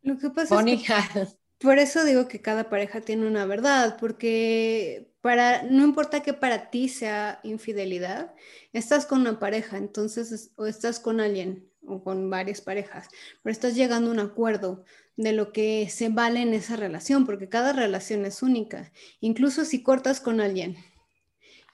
Lo 0.04 0.20
que 0.20 0.30
pasa 0.30 0.62
es 0.62 0.84
que 0.84 1.28
por 1.58 1.80
eso 1.80 2.04
digo 2.06 2.28
que 2.28 2.42
cada 2.42 2.70
pareja 2.70 3.02
tiene 3.02 3.26
una 3.26 3.48
verdad, 3.48 3.98
porque 4.00 5.12
para 5.22 5.64
no 5.64 5.84
importa 5.84 6.22
que 6.22 6.34
para 6.34 6.70
ti 6.70 6.90
sea 6.90 7.40
infidelidad, 7.42 8.36
estás 8.72 9.08
con 9.08 9.22
una 9.22 9.40
pareja, 9.40 9.78
entonces 9.78 10.52
o 10.58 10.68
estás 10.68 11.00
con 11.00 11.20
alguien 11.20 11.68
o 11.88 12.04
con 12.04 12.30
varias 12.30 12.62
parejas, 12.62 13.08
pero 13.42 13.52
estás 13.52 13.74
llegando 13.74 14.12
a 14.12 14.14
un 14.14 14.20
acuerdo 14.20 14.86
de 15.16 15.34
lo 15.34 15.52
que 15.52 15.90
se 15.90 16.10
vale 16.10 16.44
en 16.44 16.54
esa 16.54 16.76
relación, 16.76 17.26
porque 17.26 17.50
cada 17.50 17.74
relación 17.74 18.26
es 18.26 18.44
única. 18.44 18.92
Incluso 19.22 19.66
si 19.66 19.82
cortas 19.82 20.22
con 20.22 20.40
alguien 20.40 20.78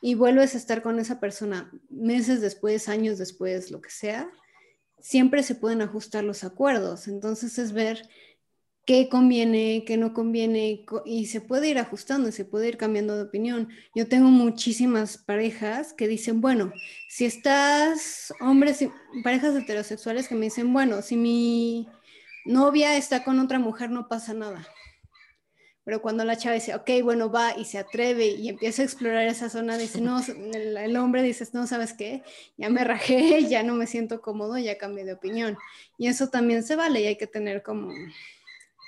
y 0.01 0.15
vuelves 0.15 0.55
a 0.55 0.57
estar 0.57 0.81
con 0.81 0.99
esa 0.99 1.19
persona 1.19 1.71
meses 1.89 2.41
después, 2.41 2.89
años 2.89 3.19
después, 3.19 3.69
lo 3.69 3.81
que 3.81 3.91
sea, 3.91 4.29
siempre 4.99 5.43
se 5.43 5.55
pueden 5.55 5.81
ajustar 5.81 6.23
los 6.23 6.43
acuerdos. 6.43 7.07
Entonces 7.07 7.59
es 7.59 7.71
ver 7.71 8.09
qué 8.85 9.09
conviene, 9.09 9.83
qué 9.85 9.97
no 9.97 10.13
conviene 10.13 10.85
y 11.05 11.27
se 11.27 11.39
puede 11.39 11.69
ir 11.69 11.77
ajustando, 11.77 12.31
se 12.31 12.45
puede 12.45 12.69
ir 12.69 12.77
cambiando 12.77 13.15
de 13.15 13.23
opinión. 13.23 13.69
Yo 13.95 14.07
tengo 14.07 14.29
muchísimas 14.29 15.17
parejas 15.17 15.93
que 15.93 16.07
dicen, 16.07 16.41
bueno, 16.41 16.73
si 17.07 17.25
estás, 17.25 18.33
hombres, 18.41 18.83
parejas 19.23 19.55
heterosexuales 19.55 20.27
que 20.27 20.35
me 20.35 20.45
dicen, 20.45 20.73
bueno, 20.73 21.01
si 21.03 21.15
mi 21.15 21.87
novia 22.45 22.97
está 22.97 23.23
con 23.23 23.39
otra 23.39 23.59
mujer 23.59 23.91
no 23.91 24.07
pasa 24.07 24.33
nada. 24.33 24.67
Pero 25.91 26.01
cuando 26.01 26.23
la 26.23 26.37
chava 26.37 26.55
dice, 26.55 26.73
ok, 26.73 26.89
bueno, 27.03 27.29
va 27.29 27.53
y 27.57 27.65
se 27.65 27.77
atreve 27.77 28.27
y 28.27 28.47
empieza 28.47 28.81
a 28.81 28.85
explorar 28.85 29.27
esa 29.27 29.49
zona, 29.49 29.77
dice, 29.77 29.99
no, 29.99 30.21
el, 30.21 30.95
hombre 30.95 31.21
dice, 31.21 31.45
no, 31.51 31.67
¿sabes 31.67 31.91
qué? 31.91 32.23
Ya 32.55 32.69
me 32.69 32.85
rajé, 32.85 33.43
ya 33.49 33.61
no 33.61 33.73
me 33.73 33.87
siento 33.87 34.21
cómodo, 34.21 34.57
ya 34.57 34.77
cambié 34.77 35.03
de 35.03 35.11
opinión. 35.11 35.57
Y 35.97 36.07
eso 36.07 36.29
también 36.29 36.63
se 36.63 36.77
vale 36.77 37.01
y 37.01 37.07
hay 37.07 37.17
que 37.17 37.27
tener 37.27 37.61
como 37.61 37.93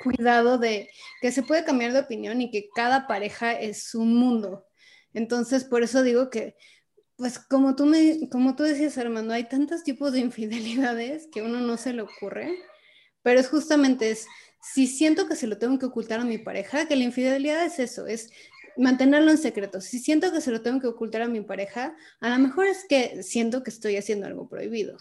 cuidado 0.01 0.57
de 0.57 0.89
que 1.19 1.33
se 1.33 1.43
puede 1.43 1.65
cambiar 1.65 1.91
de 1.91 1.99
opinión 1.99 2.39
y 2.39 2.49
que 2.49 2.69
cada 2.73 3.05
pareja 3.05 3.51
es 3.51 3.93
un 3.95 4.15
mundo. 4.15 4.65
Entonces, 5.13 5.65
por 5.65 5.83
eso 5.83 6.03
digo 6.03 6.29
que, 6.29 6.55
pues 7.17 7.37
como 7.37 7.75
tú, 7.75 7.85
me, 7.85 8.29
como 8.29 8.55
tú 8.55 8.63
decías, 8.63 8.97
Armando, 8.97 9.33
hay 9.33 9.49
tantos 9.49 9.83
tipos 9.83 10.13
de 10.13 10.19
infidelidades 10.19 11.27
que 11.33 11.41
uno 11.41 11.59
no 11.59 11.75
se 11.75 11.91
le 11.91 12.03
ocurre, 12.03 12.57
pero 13.23 13.41
es 13.41 13.49
justamente 13.49 14.09
es 14.09 14.25
si 14.63 14.87
siento 14.87 15.27
que 15.27 15.35
se 15.35 15.45
lo 15.45 15.57
tengo 15.57 15.77
que 15.77 15.85
ocultar 15.85 16.21
a 16.21 16.25
mi 16.25 16.37
pareja, 16.37 16.87
que 16.87 16.95
la 16.95 17.03
infidelidad 17.03 17.65
es 17.65 17.79
eso, 17.79 18.07
es 18.07 18.31
mantenerlo 18.77 19.29
en 19.29 19.37
secreto. 19.37 19.81
Si 19.81 19.99
siento 19.99 20.31
que 20.31 20.41
se 20.41 20.51
lo 20.51 20.61
tengo 20.61 20.79
que 20.79 20.87
ocultar 20.87 21.21
a 21.21 21.27
mi 21.27 21.41
pareja, 21.41 21.95
a 22.21 22.29
lo 22.29 22.39
mejor 22.39 22.67
es 22.67 22.85
que 22.87 23.21
siento 23.23 23.61
que 23.61 23.69
estoy 23.69 23.97
haciendo 23.97 24.25
algo 24.25 24.47
prohibido. 24.47 24.97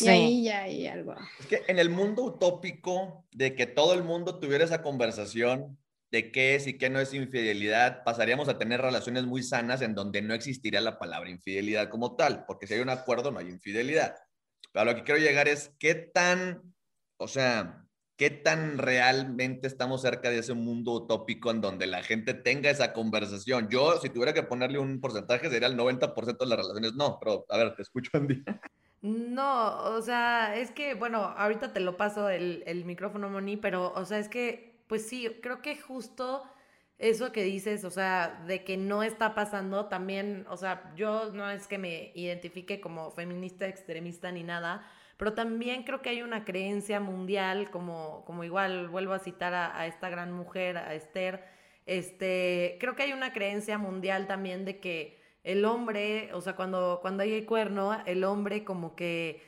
Y 0.00 0.08
ahí 0.08 0.44
ya 0.44 0.62
hay 0.62 0.86
algo. 0.86 1.14
Es 1.40 1.46
que 1.46 1.62
en 1.66 1.78
el 1.78 1.90
mundo 1.90 2.22
utópico 2.22 3.26
de 3.32 3.54
que 3.54 3.66
todo 3.66 3.92
el 3.92 4.02
mundo 4.02 4.38
tuviera 4.38 4.64
esa 4.64 4.82
conversación 4.82 5.78
de 6.10 6.32
qué 6.32 6.54
es 6.54 6.66
y 6.66 6.78
qué 6.78 6.90
no 6.90 7.00
es 7.00 7.12
infidelidad, 7.12 8.02
pasaríamos 8.02 8.48
a 8.48 8.58
tener 8.58 8.80
relaciones 8.80 9.24
muy 9.24 9.42
sanas 9.42 9.82
en 9.82 9.94
donde 9.94 10.22
no 10.22 10.32
existiría 10.32 10.80
la 10.80 10.98
palabra 10.98 11.30
infidelidad 11.30 11.90
como 11.90 12.16
tal, 12.16 12.44
porque 12.46 12.66
si 12.66 12.74
hay 12.74 12.80
un 12.80 12.88
acuerdo 12.88 13.30
no 13.30 13.38
hay 13.38 13.48
infidelidad. 13.48 14.16
Pero 14.72 14.82
a 14.82 14.84
lo 14.86 14.94
que 14.94 15.04
quiero 15.04 15.20
llegar 15.20 15.48
es 15.48 15.72
qué 15.78 15.94
tan, 15.94 16.74
o 17.16 17.28
sea, 17.28 17.84
¿qué 18.20 18.28
tan 18.28 18.76
realmente 18.76 19.66
estamos 19.66 20.02
cerca 20.02 20.28
de 20.28 20.40
ese 20.40 20.52
mundo 20.52 20.92
utópico 20.92 21.50
en 21.50 21.62
donde 21.62 21.86
la 21.86 22.02
gente 22.02 22.34
tenga 22.34 22.68
esa 22.68 22.92
conversación? 22.92 23.70
Yo, 23.70 23.98
si 23.98 24.10
tuviera 24.10 24.34
que 24.34 24.42
ponerle 24.42 24.78
un 24.78 25.00
porcentaje, 25.00 25.48
sería 25.48 25.68
el 25.68 25.78
90% 25.78 26.36
de 26.36 26.46
las 26.46 26.58
relaciones. 26.58 26.92
No, 26.92 27.18
pero 27.18 27.46
a 27.48 27.56
ver, 27.56 27.74
te 27.74 27.80
escucho, 27.80 28.10
Andy. 28.12 28.44
No, 29.00 29.84
o 29.84 30.02
sea, 30.02 30.54
es 30.54 30.70
que, 30.70 30.92
bueno, 30.92 31.32
ahorita 31.34 31.72
te 31.72 31.80
lo 31.80 31.96
paso 31.96 32.28
el, 32.28 32.62
el 32.66 32.84
micrófono, 32.84 33.30
Moni, 33.30 33.56
pero, 33.56 33.90
o 33.94 34.04
sea, 34.04 34.18
es 34.18 34.28
que, 34.28 34.84
pues 34.86 35.08
sí, 35.08 35.38
creo 35.40 35.62
que 35.62 35.80
justo 35.80 36.42
eso 36.98 37.32
que 37.32 37.42
dices, 37.42 37.84
o 37.84 37.90
sea, 37.90 38.44
de 38.46 38.64
que 38.64 38.76
no 38.76 39.02
está 39.02 39.34
pasando, 39.34 39.86
también, 39.86 40.44
o 40.50 40.58
sea, 40.58 40.92
yo 40.94 41.32
no 41.32 41.50
es 41.50 41.66
que 41.66 41.78
me 41.78 42.12
identifique 42.14 42.82
como 42.82 43.12
feminista 43.12 43.66
extremista 43.66 44.30
ni 44.30 44.42
nada, 44.42 44.86
pero 45.20 45.34
también 45.34 45.82
creo 45.82 46.00
que 46.00 46.08
hay 46.08 46.22
una 46.22 46.46
creencia 46.46 46.98
mundial, 46.98 47.70
como, 47.70 48.24
como 48.24 48.42
igual 48.42 48.88
vuelvo 48.88 49.12
a 49.12 49.18
citar 49.18 49.52
a, 49.52 49.86
esta 49.86 50.08
gran 50.08 50.32
mujer, 50.32 50.78
a 50.78 50.94
Esther, 50.94 51.44
este, 51.84 52.78
creo 52.80 52.96
que 52.96 53.02
hay 53.02 53.12
una 53.12 53.34
creencia 53.34 53.76
mundial 53.76 54.26
también 54.26 54.64
de 54.64 54.80
que 54.80 55.20
el 55.44 55.66
hombre, 55.66 56.32
o 56.32 56.40
sea, 56.40 56.56
cuando, 56.56 57.00
cuando 57.02 57.22
hay 57.22 57.44
cuerno, 57.44 58.02
el 58.06 58.24
hombre 58.24 58.64
como 58.64 58.96
que, 58.96 59.42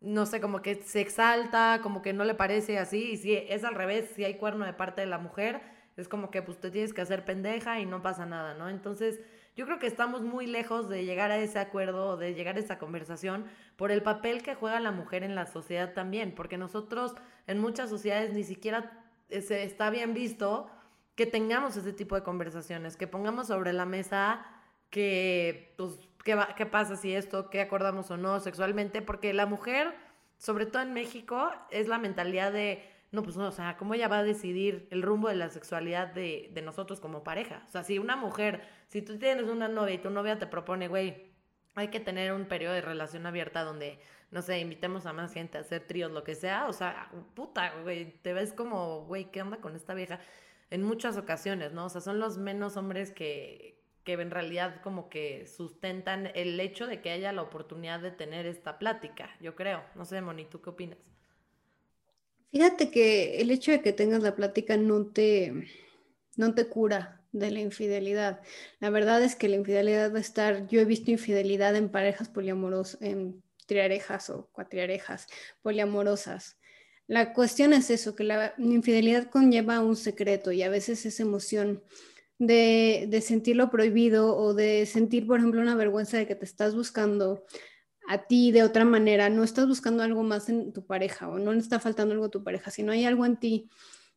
no 0.00 0.24
sé, 0.24 0.40
como 0.40 0.62
que 0.62 0.76
se 0.76 1.02
exalta, 1.02 1.80
como 1.82 2.00
que 2.00 2.14
no 2.14 2.24
le 2.24 2.34
parece 2.34 2.78
así, 2.78 3.10
y 3.10 3.16
si 3.18 3.34
es 3.34 3.62
al 3.62 3.74
revés, 3.74 4.12
si 4.16 4.24
hay 4.24 4.36
cuerno 4.36 4.64
de 4.64 4.72
parte 4.72 5.02
de 5.02 5.06
la 5.06 5.18
mujer, 5.18 5.60
es 5.98 6.08
como 6.08 6.30
que 6.30 6.40
pues 6.40 6.58
te 6.60 6.70
tienes 6.70 6.94
que 6.94 7.02
hacer 7.02 7.26
pendeja 7.26 7.78
y 7.78 7.84
no 7.84 8.00
pasa 8.00 8.24
nada, 8.24 8.54
¿no? 8.54 8.70
Entonces, 8.70 9.20
yo 9.56 9.66
creo 9.66 9.78
que 9.78 9.86
estamos 9.86 10.22
muy 10.22 10.46
lejos 10.46 10.88
de 10.88 11.04
llegar 11.04 11.30
a 11.30 11.38
ese 11.38 11.58
acuerdo, 11.58 12.16
de 12.16 12.34
llegar 12.34 12.56
a 12.56 12.60
esa 12.60 12.78
conversación, 12.78 13.46
por 13.76 13.90
el 13.90 14.02
papel 14.02 14.42
que 14.42 14.54
juega 14.54 14.80
la 14.80 14.92
mujer 14.92 15.22
en 15.22 15.34
la 15.34 15.46
sociedad 15.46 15.92
también, 15.92 16.34
porque 16.34 16.56
nosotros 16.56 17.14
en 17.46 17.58
muchas 17.58 17.90
sociedades 17.90 18.32
ni 18.32 18.44
siquiera 18.44 19.04
eh, 19.28 19.42
se 19.42 19.64
está 19.64 19.90
bien 19.90 20.14
visto 20.14 20.70
que 21.14 21.26
tengamos 21.26 21.76
ese 21.76 21.92
tipo 21.92 22.14
de 22.14 22.22
conversaciones, 22.22 22.96
que 22.96 23.06
pongamos 23.06 23.48
sobre 23.48 23.72
la 23.72 23.84
mesa 23.84 24.46
que, 24.88 25.74
pues, 25.76 25.98
qué, 26.24 26.34
va, 26.34 26.54
qué 26.54 26.66
pasa 26.66 26.96
si 26.96 27.14
esto, 27.14 27.50
qué 27.50 27.60
acordamos 27.60 28.10
o 28.10 28.16
no 28.16 28.40
sexualmente, 28.40 29.02
porque 29.02 29.32
la 29.32 29.46
mujer, 29.46 29.94
sobre 30.38 30.66
todo 30.66 30.82
en 30.82 30.92
México, 30.92 31.50
es 31.70 31.88
la 31.88 31.98
mentalidad 31.98 32.52
de 32.52 32.88
no, 33.12 33.22
pues 33.22 33.36
no, 33.36 33.48
o 33.48 33.52
sea, 33.52 33.76
¿cómo 33.76 33.94
ella 33.94 34.06
va 34.08 34.18
a 34.18 34.24
decidir 34.24 34.86
el 34.90 35.02
rumbo 35.02 35.28
de 35.28 35.34
la 35.34 35.48
sexualidad 35.48 36.08
de, 36.08 36.50
de, 36.52 36.62
nosotros 36.62 37.00
como 37.00 37.24
pareja? 37.24 37.64
O 37.66 37.70
sea, 37.70 37.82
si 37.82 37.98
una 37.98 38.14
mujer, 38.14 38.62
si 38.86 39.02
tú 39.02 39.18
tienes 39.18 39.46
una 39.46 39.66
novia 39.68 39.94
y 39.94 39.98
tu 39.98 40.10
novia 40.10 40.38
te 40.38 40.46
propone, 40.46 40.86
güey, 40.86 41.30
hay 41.74 41.88
que 41.88 42.00
tener 42.00 42.32
un 42.32 42.46
periodo 42.46 42.74
de 42.74 42.82
relación 42.82 43.26
abierta 43.26 43.64
donde, 43.64 43.98
no 44.30 44.42
sé, 44.42 44.60
invitemos 44.60 45.06
a 45.06 45.12
más 45.12 45.32
gente 45.32 45.58
a 45.58 45.62
hacer 45.62 45.86
tríos, 45.86 46.12
lo 46.12 46.22
que 46.24 46.34
sea, 46.34 46.68
o 46.68 46.72
sea, 46.72 47.10
puta, 47.34 47.72
güey, 47.82 48.12
te 48.22 48.32
ves 48.32 48.52
como, 48.52 49.04
güey, 49.06 49.30
¿qué 49.30 49.42
onda 49.42 49.58
con 49.58 49.74
esta 49.74 49.94
vieja? 49.94 50.20
En 50.70 50.84
muchas 50.84 51.16
ocasiones, 51.16 51.72
¿no? 51.72 51.86
O 51.86 51.88
sea, 51.88 52.00
son 52.00 52.20
los 52.20 52.38
menos 52.38 52.76
hombres 52.76 53.10
que, 53.10 53.82
que 54.04 54.12
en 54.12 54.30
realidad 54.30 54.80
como 54.82 55.08
que 55.08 55.46
sustentan 55.46 56.30
el 56.34 56.58
hecho 56.60 56.86
de 56.86 57.00
que 57.00 57.10
haya 57.10 57.32
la 57.32 57.42
oportunidad 57.42 58.00
de 58.00 58.12
tener 58.12 58.46
esta 58.46 58.78
plática, 58.78 59.30
yo 59.40 59.56
creo. 59.56 59.82
No 59.96 60.04
sé, 60.04 60.20
Moni, 60.20 60.44
¿tú 60.44 60.60
qué 60.62 60.70
opinas? 60.70 60.98
Fíjate 62.50 62.90
que 62.90 63.40
el 63.40 63.50
hecho 63.50 63.70
de 63.70 63.80
que 63.80 63.92
tengas 63.92 64.22
la 64.22 64.34
plática 64.34 64.76
no 64.76 65.06
te, 65.06 65.68
no 66.36 66.54
te 66.54 66.66
cura 66.66 67.22
de 67.32 67.50
la 67.52 67.60
infidelidad. 67.60 68.40
La 68.80 68.90
verdad 68.90 69.22
es 69.22 69.36
que 69.36 69.48
la 69.48 69.56
infidelidad 69.56 70.12
va 70.12 70.18
a 70.18 70.22
estar, 70.22 70.66
yo 70.66 70.80
he 70.80 70.84
visto 70.84 71.12
infidelidad 71.12 71.76
en 71.76 71.90
parejas 71.90 72.28
poliamorosas, 72.28 73.00
en 73.02 73.42
triarejas 73.66 74.30
o 74.30 74.48
cuatriarejas 74.52 75.28
poliamorosas. 75.62 76.58
La 77.06 77.32
cuestión 77.32 77.72
es 77.72 77.90
eso, 77.90 78.16
que 78.16 78.24
la 78.24 78.54
infidelidad 78.58 79.30
conlleva 79.30 79.80
un 79.80 79.96
secreto 79.96 80.50
y 80.50 80.62
a 80.62 80.68
veces 80.68 81.06
esa 81.06 81.22
emoción 81.22 81.84
de, 82.38 83.06
de 83.08 83.20
sentirlo 83.20 83.70
prohibido 83.70 84.36
o 84.36 84.54
de 84.54 84.86
sentir, 84.86 85.26
por 85.26 85.38
ejemplo, 85.38 85.60
una 85.60 85.76
vergüenza 85.76 86.16
de 86.16 86.26
que 86.26 86.34
te 86.34 86.44
estás 86.44 86.74
buscando 86.74 87.44
a 88.10 88.26
ti 88.26 88.50
de 88.50 88.64
otra 88.64 88.84
manera, 88.84 89.30
no 89.30 89.44
estás 89.44 89.68
buscando 89.68 90.02
algo 90.02 90.24
más 90.24 90.48
en 90.48 90.72
tu 90.72 90.84
pareja 90.84 91.28
o 91.28 91.38
no 91.38 91.52
le 91.52 91.60
está 91.60 91.78
faltando 91.78 92.12
algo 92.12 92.24
a 92.24 92.30
tu 92.30 92.42
pareja, 92.42 92.72
sino 92.72 92.90
hay 92.90 93.04
algo 93.04 93.24
en 93.24 93.36
ti 93.36 93.70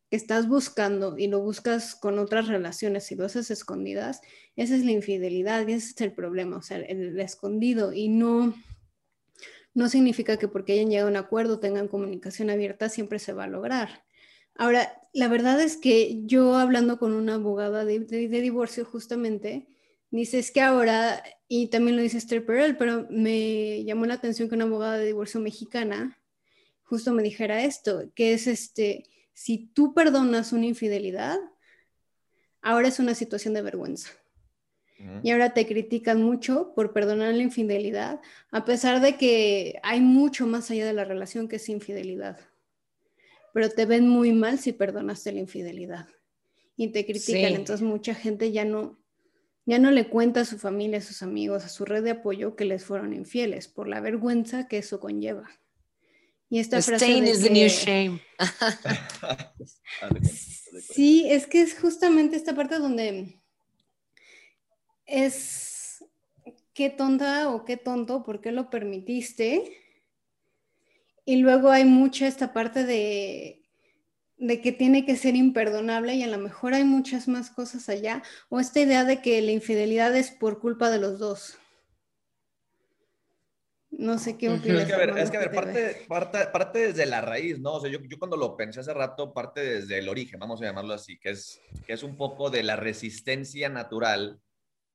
que 0.10 0.16
estás 0.16 0.48
buscando 0.48 1.16
y 1.16 1.28
lo 1.28 1.42
buscas 1.42 1.94
con 1.94 2.18
otras 2.18 2.48
relaciones 2.48 3.12
y 3.12 3.16
lo 3.16 3.24
haces 3.24 3.52
escondidas, 3.52 4.22
esa 4.56 4.76
es 4.76 4.84
la 4.84 4.94
infidelidad 4.94 5.68
y 5.68 5.74
ese 5.74 5.92
es 5.92 6.02
el 6.02 6.12
problema, 6.12 6.58
o 6.58 6.64
sea, 6.64 6.78
el, 6.78 7.20
escondido 7.20 7.94
y 7.94 8.08
no, 8.08 8.56
no 9.76 9.88
significa 9.90 10.38
que 10.38 10.48
porque 10.48 10.74
hayan 10.74 10.90
llegado 10.90 11.10
a 11.10 11.12
un 11.12 11.18
acuerdo, 11.18 11.60
tengan 11.60 11.88
comunicación 11.88 12.50
abierta, 12.50 12.90
siempre 12.90 13.20
se 13.20 13.34
va 13.34 13.44
a 13.44 13.48
lograr. 13.48 14.06
Ahora, 14.56 14.92
la 15.14 15.28
verdad 15.28 15.62
es 15.62 15.78
que 15.78 16.26
yo 16.26 16.56
hablando 16.56 16.98
con 16.98 17.14
una 17.14 17.36
abogada 17.36 17.86
de, 17.86 18.00
de, 18.00 18.28
de 18.28 18.42
divorcio 18.42 18.86
justamente, 18.86 19.68
Dice, 20.14 20.46
que 20.54 20.62
ahora, 20.62 21.24
y 21.48 21.70
también 21.70 21.98
lo 21.98 22.04
dice 22.04 22.20
Esther 22.20 22.46
Perel, 22.46 22.78
pero 22.78 23.08
me 23.10 23.84
llamó 23.84 24.06
la 24.06 24.14
atención 24.14 24.48
que 24.48 24.54
una 24.54 24.66
abogada 24.66 25.00
de 25.00 25.08
divorcio 25.08 25.40
mexicana 25.40 26.20
justo 26.84 27.12
me 27.14 27.24
dijera 27.24 27.64
esto, 27.64 28.12
que 28.14 28.34
es 28.34 28.46
este, 28.46 29.06
si 29.34 29.72
tú 29.74 29.96
perdonas 29.96 30.54
una 30.54 30.68
infidelidad, 30.68 31.40
ahora 32.62 32.90
es 32.90 33.00
una 33.00 33.16
situación 33.16 33.56
de 33.56 33.64
vergüenza. 33.64 34.12
Y 35.24 35.32
ahora 35.32 35.56
te 35.56 35.66
critican 35.66 36.22
mucho 36.22 36.74
por 36.76 36.94
perdonar 36.94 37.34
la 37.34 37.42
infidelidad, 37.42 38.22
a 38.52 38.64
pesar 38.66 39.02
de 39.02 39.18
que 39.18 39.80
hay 39.82 40.00
mucho 40.00 40.46
más 40.46 40.70
allá 40.70 40.86
de 40.86 40.94
la 40.94 41.06
relación 41.06 41.48
que 41.48 41.56
es 41.56 41.68
infidelidad. 41.70 42.40
Pero 43.52 43.70
te 43.72 43.88
ven 43.88 44.08
muy 44.08 44.32
mal 44.32 44.60
si 44.60 44.74
perdonaste 44.74 45.32
la 45.32 45.40
infidelidad. 45.40 46.08
Y 46.78 46.90
te 46.90 47.04
critican, 47.06 47.54
entonces 47.54 47.82
mucha 47.82 48.14
gente 48.14 48.52
ya 48.52 48.64
no, 48.64 49.03
ya 49.66 49.80
no 49.80 49.92
le 49.92 50.10
cuenta 50.10 50.42
a 50.42 50.46
su 50.46 50.60
familia, 50.60 50.98
a 50.98 51.02
sus 51.02 51.24
amigos, 51.24 51.64
a 51.64 51.70
su 51.70 51.86
red 51.86 52.04
de 52.04 52.12
apoyo 52.12 52.56
que 52.56 52.66
les 52.66 52.84
fueron 52.84 53.14
infieles 53.14 53.68
por 53.68 53.88
la 53.88 54.02
vergüenza 54.02 54.68
que 54.68 54.78
eso 54.78 55.00
conlleva. 55.00 55.50
Y 56.50 56.60
esta 56.60 56.82
frase 56.82 57.06
de 57.06 57.30
is 57.30 57.42
the 57.42 57.50
new 57.50 57.68
shame. 57.68 58.22
sí, 60.82 61.26
es 61.28 61.48
que 61.48 61.62
es 61.62 61.80
justamente 61.80 62.36
esta 62.36 62.54
parte 62.54 62.78
donde 62.78 63.40
es 65.06 66.04
qué 66.74 66.90
tonta 66.90 67.50
o 67.50 67.66
qué 67.66 67.78
tonto, 67.78 68.24
¿por 68.24 68.42
qué 68.42 68.52
lo 68.52 68.70
permitiste? 68.70 69.80
Y 71.26 71.38
luego 71.38 71.72
hay 71.72 71.86
mucha 71.86 72.28
esta 72.28 72.54
parte 72.54 72.86
de 72.86 73.63
de 74.38 74.62
que 74.62 74.72
tiene 74.72 75.06
que 75.06 75.16
ser 75.16 75.36
imperdonable 75.36 76.16
y 76.16 76.24
a 76.24 76.28
lo 76.28 76.38
mejor 76.38 76.74
hay 76.74 76.84
muchas 76.84 77.28
más 77.28 77.50
cosas 77.50 77.90
allá, 77.90 78.24
o 78.50 78.60
esta 78.60 78.80
idea 78.80 79.04
de 79.06 79.22
que 79.22 79.42
la 79.42 79.52
infidelidad 79.52 80.16
es 80.16 80.32
por 80.32 80.60
culpa 80.60 80.90
de 80.90 81.00
los 81.00 81.20
dos. 81.20 81.58
No 83.90 84.18
sé 84.18 84.38
qué 84.38 84.50
opinas. 84.50 84.82
Es 84.82 84.88
que 84.88 84.94
a 84.94 84.98
ver, 84.98 85.18
es 85.18 85.30
que 85.30 85.38
a 85.38 85.42
ver 85.42 85.52
parte, 85.52 86.06
parte, 86.08 86.40
parte, 86.52 86.88
desde 86.88 87.06
la 87.06 87.22
raíz, 87.22 87.60
¿no? 87.60 87.74
O 87.74 87.80
sea, 87.80 87.92
yo, 87.92 88.00
yo, 88.02 88.18
cuando 88.18 88.36
lo 88.36 88.58
pensé 88.58 88.80
hace 88.80 88.94
rato, 88.94 89.34
parte 89.34 89.62
desde 89.62 90.00
el 90.00 90.10
origen, 90.10 90.40
vamos 90.40 90.62
a 90.62 90.66
llamarlo 90.66 90.94
así, 90.94 91.20
que 91.20 91.30
es, 91.30 91.62
que 91.86 91.94
es 91.94 92.02
un 92.02 92.18
poco 92.18 92.50
de 92.50 92.64
la 92.64 92.76
resistencia 92.76 93.70
natural 93.70 94.40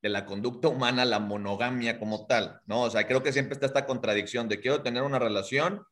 de 0.03 0.09
la 0.09 0.27
conducta 0.27 0.69
humana 0.69 1.03
a 1.03 1.07
la 1.07 1.21
monogamia 1.21 1.99
como 1.99 2.27
tal, 2.27 2.61
¿no? 2.67 2.83
O 2.83 2.91
sea, 2.91 3.07
creo 3.07 3.23
que 3.23 3.33
siempre 3.33 3.55
está 3.55 3.67
esta 3.67 3.87
contradicción 3.87 4.49
de 4.49 4.61
quiero 4.61 4.83
tener 4.83 5.03
una 5.03 5.19
relación, 5.19 5.85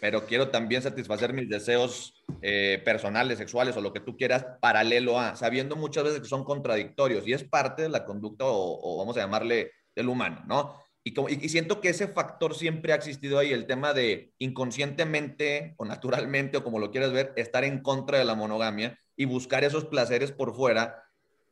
pero 0.00 0.26
quiero 0.26 0.48
también 0.48 0.82
satisfacer 0.82 1.32
mis 1.32 1.48
deseos 1.48 2.14
eh, 2.42 2.80
personales, 2.84 3.38
sexuales 3.38 3.76
o 3.76 3.80
lo 3.80 3.92
que 3.92 4.00
tú 4.00 4.16
quieras, 4.16 4.46
paralelo 4.60 5.18
a, 5.18 5.36
sabiendo 5.36 5.76
muchas 5.76 6.04
veces 6.04 6.20
que 6.20 6.28
son 6.28 6.44
contradictorios 6.44 7.26
y 7.26 7.32
es 7.32 7.44
parte 7.44 7.82
de 7.82 7.88
la 7.88 8.04
conducta 8.04 8.44
o, 8.46 8.98
vamos 8.98 9.16
a 9.16 9.20
llamarle 9.20 9.72
del 9.94 10.08
humano, 10.08 10.44
¿no? 10.46 10.74
Y, 11.04 11.14
como, 11.14 11.28
y, 11.28 11.48
siento 11.48 11.80
que 11.80 11.88
ese 11.88 12.08
factor 12.08 12.54
siempre 12.54 12.92
ha 12.92 12.96
existido 12.96 13.38
ahí, 13.38 13.52
el 13.52 13.66
tema 13.66 13.94
de 13.94 14.32
inconscientemente 14.38 15.74
o 15.78 15.84
naturalmente 15.84 16.58
o 16.58 16.64
como 16.64 16.78
lo 16.78 16.90
quieras 16.90 17.12
ver, 17.12 17.32
estar 17.36 17.64
en 17.64 17.80
contra 17.80 18.18
de 18.18 18.24
la 18.24 18.34
monogamia 18.34 18.98
y 19.16 19.24
buscar 19.24 19.64
esos 19.64 19.86
placeres 19.86 20.32
por 20.32 20.54
fuera 20.54 21.07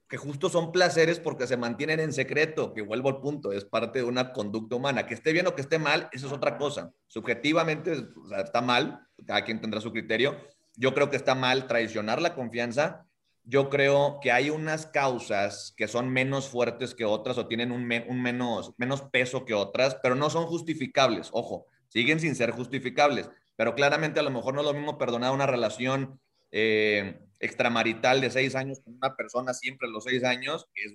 que 0.09 0.17
justo 0.17 0.49
son 0.49 0.71
placeres 0.71 1.19
porque 1.19 1.47
se 1.47 1.57
mantienen 1.57 1.99
en 1.99 2.13
secreto, 2.13 2.73
que 2.73 2.83
vuelvo 2.83 3.09
al 3.09 3.21
punto, 3.21 3.53
es 3.53 3.65
parte 3.65 3.99
de 4.01 4.05
una 4.05 4.33
conducta 4.33 4.77
humana. 4.77 5.07
Que 5.07 5.15
esté 5.15 5.33
bien 5.33 5.47
o 5.47 5.55
que 5.55 5.63
esté 5.63 5.79
mal, 5.79 6.09
eso 6.13 6.27
es 6.29 6.33
otra 6.33 6.59
cosa. 6.59 6.93
Subjetivamente 7.09 8.07
está 8.39 8.61
mal, 8.61 9.07
cada 9.27 9.45
quien 9.45 9.61
tendrá 9.61 9.81
su 9.81 9.93
criterio. 9.93 10.37
Yo 10.77 10.95
creo 10.95 11.11
que 11.11 11.17
está 11.17 11.35
mal 11.35 11.67
traicionar 11.67 12.23
la 12.23 12.35
confianza. 12.35 13.07
Yo 13.43 13.69
creo 13.69 14.19
que 14.21 14.31
hay 14.31 14.51
unas 14.51 14.87
causas 14.87 15.75
que 15.77 15.89
son 15.89 16.11
menos 16.11 16.49
fuertes 16.49 16.95
que 16.95 17.05
otras 17.05 17.39
o 17.39 17.49
tienen 17.49 17.73
un, 17.73 17.91
un 18.09 18.23
menos, 18.23 18.75
menos 18.77 19.03
peso 19.03 19.45
que 19.45 19.55
otras, 19.55 19.97
pero 20.03 20.15
no 20.15 20.31
son 20.31 20.47
justificables. 20.47 21.31
Ojo, 21.33 21.67
siguen 21.89 22.21
sin 22.21 22.37
ser 22.37 22.53
justificables. 22.53 23.29
Pero 23.57 23.75
claramente 23.75 24.21
a 24.21 24.23
lo 24.23 24.31
mejor 24.31 24.55
no 24.55 24.61
es 24.61 24.67
lo 24.67 24.75
mismo 24.75 24.99
perdonar 24.99 25.33
una 25.33 25.47
relación 25.47 26.21
eh, 26.59 27.19
extramarital 27.39 28.23
de 28.23 28.31
seis 28.31 28.55
años 28.55 28.81
con 28.83 28.95
una 28.95 29.15
persona 29.15 29.53
siempre 29.53 29.91
los 29.91 30.05
seis 30.05 30.25
años, 30.25 30.67
es 30.75 30.95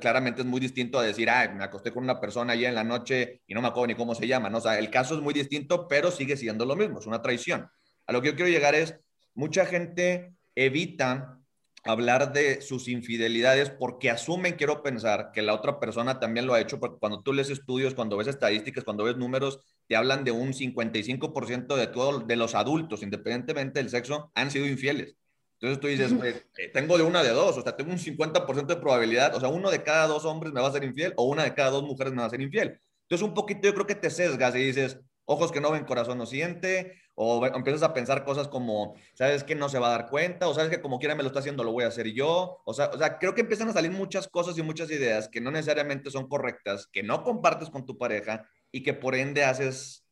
claramente 0.00 0.40
es 0.40 0.46
muy 0.46 0.60
distinto 0.60 0.98
a 0.98 1.02
decir, 1.02 1.28
ah, 1.28 1.52
me 1.54 1.62
acosté 1.62 1.92
con 1.92 2.04
una 2.04 2.18
persona 2.18 2.54
ayer 2.54 2.70
en 2.70 2.74
la 2.74 2.84
noche 2.84 3.42
y 3.46 3.52
no 3.52 3.60
me 3.60 3.68
acuerdo 3.68 3.88
ni 3.88 3.94
cómo 3.94 4.14
se 4.14 4.26
llama, 4.26 4.48
¿no? 4.48 4.56
O 4.56 4.60
sea, 4.62 4.78
el 4.78 4.88
caso 4.88 5.14
es 5.14 5.20
muy 5.20 5.34
distinto, 5.34 5.86
pero 5.88 6.10
sigue 6.10 6.38
siendo 6.38 6.64
lo 6.64 6.74
mismo, 6.74 7.00
es 7.00 7.06
una 7.06 7.20
traición. 7.20 7.68
A 8.06 8.12
lo 8.14 8.22
que 8.22 8.28
yo 8.28 8.34
quiero 8.34 8.50
llegar 8.50 8.74
es, 8.74 8.98
mucha 9.34 9.66
gente 9.66 10.32
evita 10.54 11.38
hablar 11.84 12.32
de 12.32 12.62
sus 12.62 12.88
infidelidades 12.88 13.68
porque 13.68 14.08
asumen, 14.08 14.54
quiero 14.54 14.82
pensar, 14.82 15.32
que 15.34 15.42
la 15.42 15.52
otra 15.52 15.78
persona 15.78 16.18
también 16.18 16.46
lo 16.46 16.54
ha 16.54 16.62
hecho, 16.62 16.80
porque 16.80 16.98
cuando 16.98 17.20
tú 17.20 17.34
lees 17.34 17.50
estudios, 17.50 17.92
cuando 17.92 18.16
ves 18.16 18.28
estadísticas, 18.28 18.84
cuando 18.84 19.04
ves 19.04 19.18
números, 19.18 19.60
te 19.86 19.96
hablan 19.96 20.24
de 20.24 20.30
un 20.30 20.52
55% 20.52 21.76
de, 21.76 21.86
todo, 21.88 22.20
de 22.20 22.36
los 22.36 22.54
adultos, 22.54 23.02
independientemente 23.02 23.80
del 23.80 23.90
sexo, 23.90 24.30
han 24.34 24.50
sido 24.50 24.66
infieles. 24.66 25.16
Entonces 25.60 25.80
tú 25.80 25.86
dices, 25.86 26.12
eh, 26.58 26.70
tengo 26.72 26.98
de 26.98 27.04
una 27.04 27.22
de 27.22 27.30
dos, 27.30 27.56
o 27.56 27.62
sea, 27.62 27.76
tengo 27.76 27.90
un 27.90 27.98
50% 27.98 28.66
de 28.66 28.76
probabilidad, 28.76 29.34
o 29.34 29.40
sea, 29.40 29.48
uno 29.48 29.70
de 29.70 29.82
cada 29.82 30.06
dos 30.06 30.24
hombres 30.24 30.52
me 30.52 30.60
va 30.60 30.68
a 30.68 30.72
ser 30.72 30.84
infiel 30.84 31.14
o 31.16 31.24
una 31.24 31.44
de 31.44 31.54
cada 31.54 31.70
dos 31.70 31.84
mujeres 31.84 32.12
me 32.12 32.20
va 32.20 32.26
a 32.26 32.30
ser 32.30 32.40
infiel. 32.40 32.80
Entonces 33.02 33.26
un 33.26 33.34
poquito 33.34 33.68
yo 33.68 33.74
creo 33.74 33.86
que 33.86 33.94
te 33.94 34.10
sesgas 34.10 34.54
y 34.56 34.58
dices, 34.58 34.98
ojos 35.24 35.52
que 35.52 35.60
no 35.60 35.70
ven, 35.70 35.84
corazón 35.84 36.18
no 36.18 36.26
siente, 36.26 37.00
o 37.14 37.46
empiezas 37.46 37.82
a 37.82 37.94
pensar 37.94 38.24
cosas 38.24 38.48
como, 38.48 38.96
¿sabes 39.14 39.44
que 39.44 39.54
no 39.54 39.68
se 39.68 39.78
va 39.78 39.88
a 39.88 39.98
dar 39.98 40.10
cuenta? 40.10 40.48
O 40.48 40.54
sabes 40.54 40.70
que 40.70 40.80
como 40.80 40.98
quiera 40.98 41.14
me 41.14 41.22
lo 41.22 41.28
está 41.28 41.38
haciendo, 41.38 41.62
lo 41.62 41.72
voy 41.72 41.84
a 41.84 41.88
hacer 41.88 42.12
yo. 42.12 42.60
O 42.64 42.74
sea, 42.74 42.90
o 42.92 42.98
sea, 42.98 43.18
creo 43.18 43.34
que 43.34 43.42
empiezan 43.42 43.68
a 43.68 43.72
salir 43.72 43.92
muchas 43.92 44.26
cosas 44.28 44.58
y 44.58 44.62
muchas 44.62 44.90
ideas 44.90 45.28
que 45.28 45.40
no 45.40 45.50
necesariamente 45.50 46.10
son 46.10 46.28
correctas, 46.28 46.88
que 46.92 47.02
no 47.02 47.22
compartes 47.22 47.70
con 47.70 47.86
tu 47.86 47.96
pareja 47.96 48.48
y 48.74 48.82
que 48.82 48.92
por 48.92 49.14
ende 49.14 49.44
haces 49.44 50.04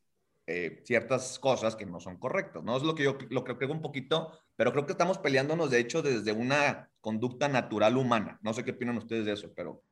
eh, 0.47 0.81
ciertas 0.85 1.37
cosas 1.37 1.75
que 1.75 1.85
no 1.85 1.99
son 1.99 2.15
correctas, 2.17 2.63
¿no? 2.63 2.77
Es 2.77 2.83
lo 2.83 2.95
que 2.95 3.03
yo 3.03 3.17
lo 3.29 3.43
que 3.43 3.57
creo 3.57 3.73
un 3.73 3.81
poquito, 3.81 4.31
pero 4.55 4.71
creo 4.71 4.85
que 4.85 4.93
estamos 4.93 5.17
peleándonos, 5.17 5.69
de 5.69 5.79
hecho, 5.79 6.01
desde 6.01 6.31
una 6.31 6.89
conducta 7.01 7.49
natural 7.49 7.97
humana. 7.97 8.39
No 8.41 8.53
sé 8.53 8.63
qué 8.63 8.71
opinan 8.71 8.97
ustedes 8.97 9.25
de 9.25 9.33
eso, 9.33 9.51
pero... 9.53 9.83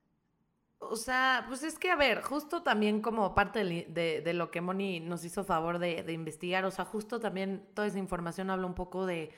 O 0.80 0.96
sea, 0.96 1.44
pues 1.50 1.64
es 1.64 1.78
que, 1.78 1.92
a 1.92 1.98
ver, 1.98 2.22
justo 2.22 2.64
también 2.64 3.02
como 3.02 3.36
parte 3.36 3.66
de, 3.66 4.34
lo 4.34 4.52
que 4.52 4.62
Moni 4.62 5.02
nos 5.02 5.26
hizo 5.26 5.44
favor 5.44 5.78
de, 5.78 6.10
investigar, 6.14 6.64
o 6.64 6.72
sea, 6.72 6.86
justo 6.86 7.20
también 7.20 7.66
toda 7.74 7.88
esa 7.88 8.00
información 8.00 8.50
habla 8.50 8.68
un 8.68 8.74
poco 8.74 9.06
de, 9.06 9.32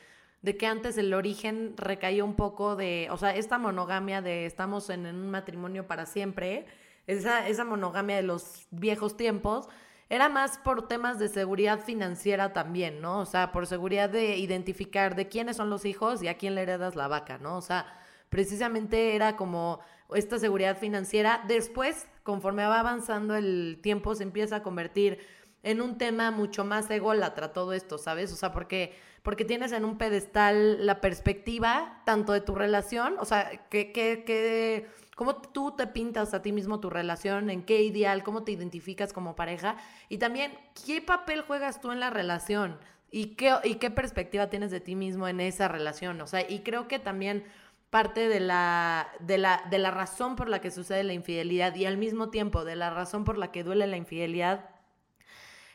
de 0.44 0.58
que 0.58 0.68
antes 0.68 0.96
el 1.00 1.12
origen 1.12 1.74
recayó 1.76 2.24
un 2.24 2.36
poco 2.36 2.76
de, 2.76 3.08
o 3.10 3.18
sea, 3.18 3.36
esta 3.36 3.58
monogamia 3.58 4.22
de 4.22 4.46
estamos 4.46 4.92
en, 4.92 5.08
un 5.08 5.32
matrimonio 5.32 5.88
para 5.88 6.06
siempre, 6.06 6.68
esa, 7.08 7.48
esa 7.48 7.66
monogamia 7.66 8.16
de 8.16 8.24
los 8.24 8.68
viejos 8.72 9.18
tiempos, 9.18 9.68
era 10.10 10.30
más 10.30 10.58
por 10.60 10.88
temas 10.88 11.18
de 11.18 11.28
seguridad 11.28 11.80
financiera 11.80 12.54
también, 12.54 13.02
¿no? 13.02 13.20
O 13.20 13.26
sea, 13.26 13.52
por 13.52 13.66
seguridad 13.66 14.10
de 14.10 14.38
identificar 14.38 15.16
de 15.16 15.28
quiénes 15.28 15.58
son 15.58 15.70
los 15.70 15.86
hijos 15.86 16.22
y 16.22 16.28
a 16.28 16.38
quién 16.38 16.56
le 16.56 16.62
heredas 16.62 16.96
la 16.96 17.08
vaca, 17.08 17.38
¿no? 17.40 17.58
O 17.58 17.62
sea, 17.62 17.86
precisamente 18.30 19.16
era 19.16 19.36
como 19.36 19.80
esta 20.14 20.38
seguridad 20.38 20.78
financiera. 20.78 21.44
Después, 21.48 22.08
conforme 22.24 22.66
va 22.66 22.80
avanzando 22.80 23.36
el 23.36 23.80
tiempo, 23.82 24.16
se 24.16 24.24
empieza 24.24 24.58
a 24.58 24.64
convertir 24.64 25.20
en 25.64 25.82
un 25.82 25.98
tema 25.98 26.30
mucho 26.30 26.66
más 26.66 26.90
ególatra 26.90 27.54
todo 27.54 27.74
esto, 27.74 27.98
¿sabes? 27.98 28.32
O 28.34 28.36
sea, 28.36 28.52
porque, 28.52 28.94
porque 29.24 29.46
tienes 29.46 29.72
en 29.72 29.86
un 29.86 29.98
pedestal 29.98 30.86
la 30.86 31.00
perspectiva 31.00 32.02
tanto 32.06 32.34
de 32.34 32.42
tu 32.42 32.54
relación, 32.54 33.16
o 33.20 33.26
sea, 33.26 33.68
que, 33.70 33.92
que, 33.94 34.24
que, 34.26 34.88
cómo 35.16 35.36
tú 35.36 35.76
te 35.76 35.88
pintas 35.88 36.34
a 36.34 36.42
ti 36.42 36.52
mismo 36.52 36.80
tu 36.80 36.90
relación, 36.90 37.50
en 37.50 37.64
qué 37.64 37.82
ideal, 37.84 38.24
cómo 38.24 38.44
te 38.44 38.52
identificas 38.52 39.14
como 39.14 39.36
pareja 39.36 39.78
y 40.10 40.18
también 40.18 40.58
qué 40.86 41.02
papel 41.02 41.42
juegas 41.42 41.82
tú 41.82 41.92
en 41.92 42.00
la 42.00 42.10
relación 42.10 42.78
y 43.12 43.36
qué, 43.36 43.56
y 43.64 43.76
qué 43.76 43.92
perspectiva 43.92 44.50
tienes 44.50 44.72
de 44.72 44.80
ti 44.80 44.96
mismo 44.96 45.28
en 45.28 45.40
esa 45.40 45.68
relación, 45.68 46.20
o 46.22 46.28
sea, 46.28 46.50
y 46.50 46.60
creo 46.60 46.88
que 46.88 47.00
también 47.00 47.44
parte 47.90 48.28
de 48.28 48.40
la, 48.40 49.08
de, 49.20 49.38
la, 49.38 49.64
de 49.70 49.78
la 49.78 49.92
razón 49.92 50.36
por 50.36 50.50
la 50.50 50.62
que 50.62 50.72
sucede 50.72 51.04
la 51.04 51.14
infidelidad 51.14 51.76
y 51.76 51.86
al 51.86 51.98
mismo 51.98 52.32
tiempo 52.32 52.66
de 52.66 52.76
la 52.76 52.90
razón 52.90 53.24
por 53.24 53.38
la 53.38 53.52
que 53.52 53.64
duele 53.64 53.86
la 53.86 53.98
infidelidad 53.98 54.73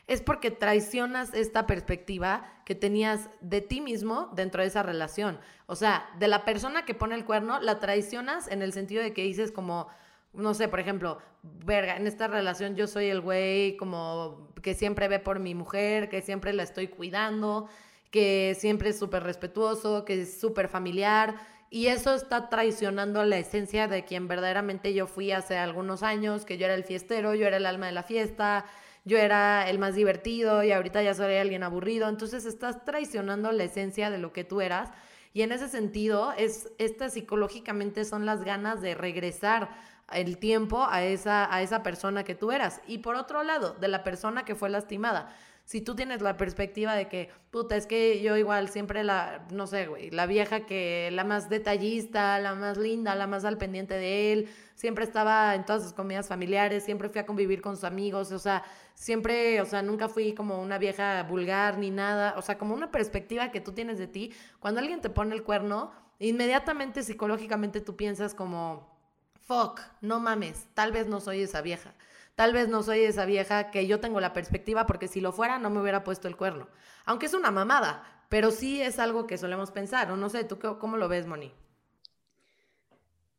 es 0.09 0.21
porque 0.21 0.49
traicionas 0.49 1.35
esta 1.35 1.67
perspectiva 1.67 2.43
que 2.65 2.73
tenías 2.73 3.29
de 3.41 3.61
ti 3.61 3.79
mismo 3.79 4.31
dentro 4.33 4.63
de 4.63 4.67
esa 4.67 4.81
relación. 4.81 5.39
O 5.67 5.75
sea, 5.75 6.09
de 6.17 6.27
la 6.27 6.45
persona 6.45 6.83
que 6.83 6.95
pone 6.95 7.13
el 7.13 7.25
cuerno, 7.25 7.61
la 7.61 7.77
traicionas 7.77 8.47
en 8.47 8.63
el 8.63 8.73
sentido 8.73 9.03
de 9.03 9.13
que 9.13 9.21
dices 9.21 9.51
como, 9.51 9.87
no 10.33 10.55
sé, 10.55 10.67
por 10.67 10.79
ejemplo, 10.79 11.19
verga, 11.43 11.95
en 11.95 12.07
esta 12.07 12.27
relación 12.27 12.75
yo 12.75 12.87
soy 12.87 13.05
el 13.05 13.21
güey 13.21 13.77
como 13.77 14.49
que 14.63 14.73
siempre 14.73 15.07
ve 15.07 15.19
por 15.19 15.37
mi 15.37 15.53
mujer, 15.53 16.09
que 16.09 16.23
siempre 16.23 16.53
la 16.53 16.63
estoy 16.63 16.87
cuidando, 16.87 17.69
que 18.09 18.57
siempre 18.57 18.89
es 18.89 18.97
súper 18.97 19.21
respetuoso, 19.21 20.05
que 20.05 20.23
es 20.23 20.41
súper 20.41 20.69
familiar 20.69 21.35
y 21.69 21.85
eso 21.85 22.15
está 22.15 22.49
traicionando 22.49 23.23
la 23.25 23.37
esencia 23.37 23.87
de 23.87 24.05
quien 24.05 24.27
verdaderamente 24.27 24.95
yo 24.95 25.05
fui 25.05 25.31
hace 25.31 25.55
algunos 25.55 26.01
años, 26.01 26.45
que 26.45 26.57
yo 26.57 26.65
era 26.65 26.73
el 26.73 26.83
fiestero, 26.83 27.35
yo 27.35 27.45
era 27.45 27.57
el 27.57 27.67
alma 27.67 27.85
de 27.85 27.91
la 27.91 28.01
fiesta, 28.01 28.65
yo 29.09 29.17
era 29.17 29.67
el 29.67 29.79
más 29.79 29.95
divertido 29.95 30.63
y 30.63 30.71
ahorita 30.71 31.01
ya 31.01 31.15
soy 31.15 31.35
alguien 31.35 31.63
aburrido. 31.63 32.07
Entonces 32.07 32.45
estás 32.45 32.85
traicionando 32.85 33.51
la 33.51 33.63
esencia 33.63 34.11
de 34.11 34.19
lo 34.19 34.31
que 34.31 34.43
tú 34.43 34.61
eras. 34.61 34.91
Y 35.33 35.41
en 35.41 35.51
ese 35.51 35.67
sentido, 35.67 36.31
es, 36.37 36.71
estas 36.77 37.13
psicológicamente 37.13 38.05
son 38.05 38.27
las 38.27 38.43
ganas 38.43 38.81
de 38.81 38.93
regresar 38.93 39.69
el 40.13 40.37
tiempo 40.37 40.85
a 40.87 41.03
esa, 41.03 41.51
a 41.53 41.63
esa 41.63 41.81
persona 41.81 42.23
que 42.23 42.35
tú 42.35 42.51
eras. 42.51 42.81
Y 42.85 42.99
por 42.99 43.15
otro 43.15 43.41
lado, 43.41 43.73
de 43.73 43.87
la 43.87 44.03
persona 44.03 44.45
que 44.45 44.53
fue 44.53 44.69
lastimada 44.69 45.35
si 45.69 45.81
tú 45.81 45.95
tienes 45.95 46.23
la 46.23 46.35
perspectiva 46.35 46.95
de 46.95 47.07
que, 47.07 47.29
puta, 47.51 47.75
es 47.75 47.85
que 47.85 48.23
yo 48.23 48.35
igual 48.37 48.69
siempre 48.69 49.03
la, 49.03 49.45
no 49.51 49.67
sé, 49.67 49.85
güey, 49.85 50.09
la 50.09 50.25
vieja 50.25 50.61
que, 50.65 51.11
la 51.11 51.23
más 51.23 51.47
detallista, 51.47 52.39
la 52.39 52.55
más 52.55 52.79
linda, 52.79 53.13
la 53.13 53.27
más 53.27 53.45
al 53.45 53.59
pendiente 53.59 53.93
de 53.93 54.33
él, 54.33 54.49
siempre 54.73 55.03
estaba 55.03 55.53
en 55.53 55.67
todas 55.67 55.83
sus 55.83 55.93
comidas 55.93 56.27
familiares, 56.27 56.85
siempre 56.85 57.09
fui 57.09 57.21
a 57.21 57.27
convivir 57.27 57.61
con 57.61 57.75
sus 57.75 57.83
amigos, 57.83 58.31
o 58.31 58.39
sea, 58.39 58.63
siempre, 58.95 59.61
o 59.61 59.65
sea, 59.65 59.83
nunca 59.83 60.09
fui 60.09 60.33
como 60.33 60.59
una 60.59 60.79
vieja 60.79 61.21
vulgar 61.21 61.77
ni 61.77 61.91
nada, 61.91 62.33
o 62.35 62.41
sea, 62.41 62.57
como 62.57 62.73
una 62.73 62.89
perspectiva 62.89 63.51
que 63.51 63.61
tú 63.61 63.71
tienes 63.71 63.99
de 63.99 64.07
ti, 64.07 64.33
cuando 64.59 64.79
alguien 64.79 65.01
te 65.01 65.11
pone 65.11 65.35
el 65.35 65.43
cuerno, 65.43 65.91
inmediatamente 66.17 67.03
psicológicamente 67.03 67.79
tú 67.79 67.95
piensas 67.95 68.33
como, 68.33 68.97
fuck, 69.45 69.81
no 70.01 70.19
mames, 70.19 70.65
tal 70.73 70.91
vez 70.91 71.05
no 71.05 71.19
soy 71.19 71.43
esa 71.43 71.61
vieja. 71.61 71.93
Tal 72.39 72.53
vez 72.53 72.69
no 72.69 72.83
soy 72.83 73.01
esa 73.01 73.25
vieja 73.25 73.69
que 73.69 73.85
yo 73.85 73.99
tengo 73.99 74.21
la 74.21 74.31
perspectiva 74.31 74.85
porque 74.85 75.09
si 75.09 75.19
lo 75.19 75.33
fuera 75.33 75.59
no 75.59 75.69
me 75.69 75.81
hubiera 75.81 76.05
puesto 76.05 76.29
el 76.29 76.37
cuerno. 76.37 76.69
Aunque 77.03 77.25
es 77.25 77.33
una 77.33 77.51
mamada, 77.51 78.01
pero 78.29 78.49
sí 78.49 78.81
es 78.81 78.97
algo 78.97 79.27
que 79.27 79.37
solemos 79.37 79.71
pensar. 79.71 80.09
O 80.09 80.15
no 80.15 80.29
sé, 80.29 80.45
¿tú 80.45 80.57
cómo 80.79 80.95
lo 80.95 81.09
ves, 81.09 81.27
Moni? 81.27 81.53